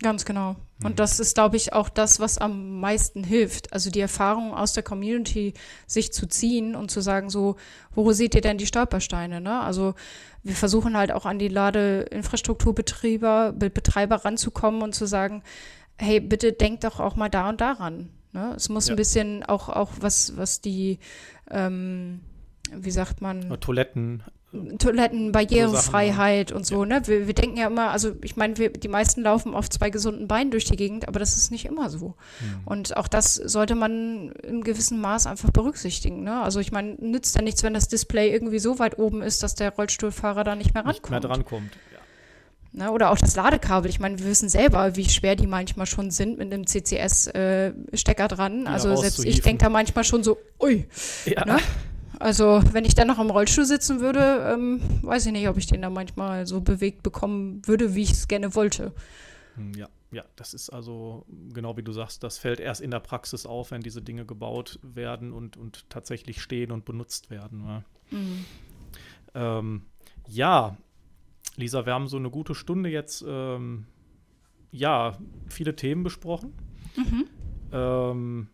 [0.00, 0.56] Ganz genau.
[0.82, 0.96] Und mhm.
[0.96, 3.72] das ist, glaube ich, auch das, was am meisten hilft.
[3.72, 5.54] Also die Erfahrung aus der Community
[5.86, 7.56] sich zu ziehen und zu sagen, so,
[7.94, 9.40] wo seht ihr denn die Stolpersteine?
[9.40, 9.60] Ne?
[9.60, 9.94] Also
[10.42, 15.42] wir versuchen halt auch an die Ladeinfrastrukturbetreiber Betreiber ranzukommen und zu sagen,
[15.98, 18.10] hey, bitte denkt doch auch mal da und daran.
[18.32, 18.54] Ne?
[18.56, 18.94] Es muss ja.
[18.94, 20.98] ein bisschen auch, auch was, was die,
[21.50, 22.20] ähm,
[22.74, 23.60] wie sagt man?
[23.60, 24.24] Toiletten.
[24.78, 26.98] Toiletten, Barrierefreiheit so und so, ja.
[26.98, 27.02] ne?
[27.06, 30.50] Wir, wir, denken ja immer, also ich meine, die meisten laufen auf zwei gesunden Beinen
[30.50, 32.08] durch die Gegend, aber das ist nicht immer so.
[32.40, 32.60] Mhm.
[32.66, 36.42] Und auch das sollte man in gewissem Maß einfach berücksichtigen, ne?
[36.42, 39.54] Also ich meine, nützt ja nichts, wenn das Display irgendwie so weit oben ist, dass
[39.54, 41.02] der Rollstuhlfahrer da nicht mehr rankommt.
[41.02, 41.70] Nicht mehr drankommt.
[42.74, 43.90] Ne, oder auch das Ladekabel.
[43.90, 48.28] Ich meine, wir wissen selber, wie schwer die manchmal schon sind mit einem CCS-Stecker äh,
[48.28, 48.66] dran.
[48.66, 50.86] Also ja, selbst ich denke da manchmal schon so, ui.
[51.26, 51.44] Ja.
[51.44, 51.58] Ne?
[52.22, 55.66] Also wenn ich dann noch im Rollstuhl sitzen würde, ähm, weiß ich nicht, ob ich
[55.66, 58.92] den da manchmal so bewegt bekommen würde, wie ich es gerne wollte.
[59.56, 63.00] Hm, ja, ja, das ist also genau wie du sagst, das fällt erst in der
[63.00, 67.64] Praxis auf, wenn diese Dinge gebaut werden und, und tatsächlich stehen und benutzt werden.
[67.64, 67.84] Ne?
[68.12, 68.44] Mhm.
[69.34, 69.82] Ähm,
[70.28, 70.76] ja,
[71.56, 73.86] Lisa, wir haben so eine gute Stunde jetzt, ähm,
[74.70, 75.18] ja,
[75.48, 76.52] viele Themen besprochen.
[76.96, 77.24] Mhm.
[77.72, 78.48] Ähm,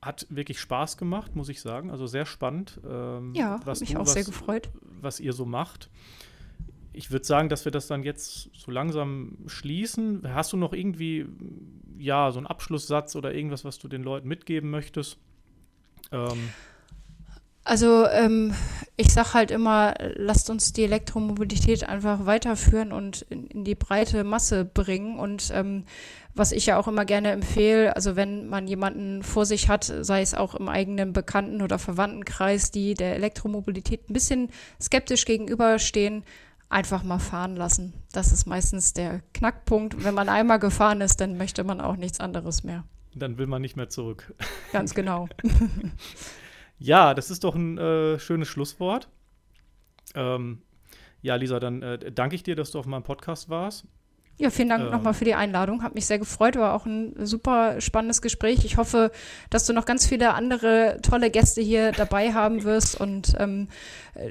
[0.00, 1.90] hat wirklich Spaß gemacht, muss ich sagen.
[1.90, 2.80] Also sehr spannend.
[2.88, 4.70] Ähm, ja, was mich du, auch was, sehr gefreut.
[5.00, 5.90] Was ihr so macht.
[6.92, 10.22] Ich würde sagen, dass wir das dann jetzt so langsam schließen.
[10.34, 11.26] Hast du noch irgendwie,
[11.98, 15.18] ja, so einen Abschlusssatz oder irgendwas, was du den Leuten mitgeben möchtest?
[16.10, 16.50] Ähm,
[17.68, 18.54] also ähm,
[18.96, 24.24] ich sage halt immer, lasst uns die Elektromobilität einfach weiterführen und in, in die breite
[24.24, 25.18] Masse bringen.
[25.18, 25.84] Und ähm,
[26.34, 30.22] was ich ja auch immer gerne empfehle, also wenn man jemanden vor sich hat, sei
[30.22, 34.48] es auch im eigenen Bekannten- oder Verwandtenkreis, die der Elektromobilität ein bisschen
[34.80, 36.24] skeptisch gegenüberstehen,
[36.70, 37.92] einfach mal fahren lassen.
[38.12, 40.02] Das ist meistens der Knackpunkt.
[40.04, 42.84] Wenn man einmal gefahren ist, dann möchte man auch nichts anderes mehr.
[43.14, 44.34] Dann will man nicht mehr zurück.
[44.72, 45.28] Ganz genau.
[46.78, 49.08] Ja, das ist doch ein äh, schönes Schlusswort.
[50.14, 50.62] Ähm,
[51.22, 53.84] ja, Lisa, dann äh, danke ich dir, dass du auf meinem Podcast warst.
[54.40, 54.90] Ja, vielen Dank ähm.
[54.92, 55.82] nochmal für die Einladung.
[55.82, 56.54] Hat mich sehr gefreut.
[56.54, 58.64] War auch ein super spannendes Gespräch.
[58.64, 59.10] Ich hoffe,
[59.50, 63.00] dass du noch ganz viele andere tolle Gäste hier dabei haben wirst.
[63.00, 63.68] Und ähm,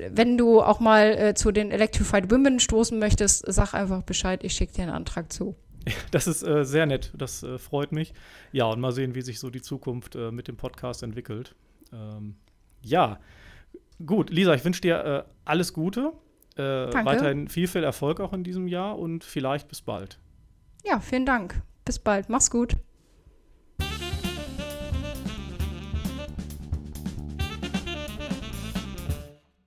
[0.10, 4.46] wenn du auch mal äh, zu den Electrified Women stoßen möchtest, sag einfach Bescheid.
[4.46, 5.56] Ich schicke dir einen Antrag zu.
[6.12, 7.14] Das ist äh, sehr nett.
[7.18, 8.14] Das äh, freut mich.
[8.52, 11.56] Ja, und mal sehen, wie sich so die Zukunft äh, mit dem Podcast entwickelt.
[11.94, 12.36] Ähm,
[12.82, 13.20] ja,
[14.06, 16.14] gut, Lisa, ich wünsche dir äh, alles Gute.
[16.56, 16.62] Äh,
[17.06, 20.20] weiterhin viel, viel Erfolg auch in diesem Jahr und vielleicht bis bald.
[20.84, 21.62] Ja, vielen Dank.
[21.86, 22.30] Bis bald.
[22.30, 22.76] Mach's gut.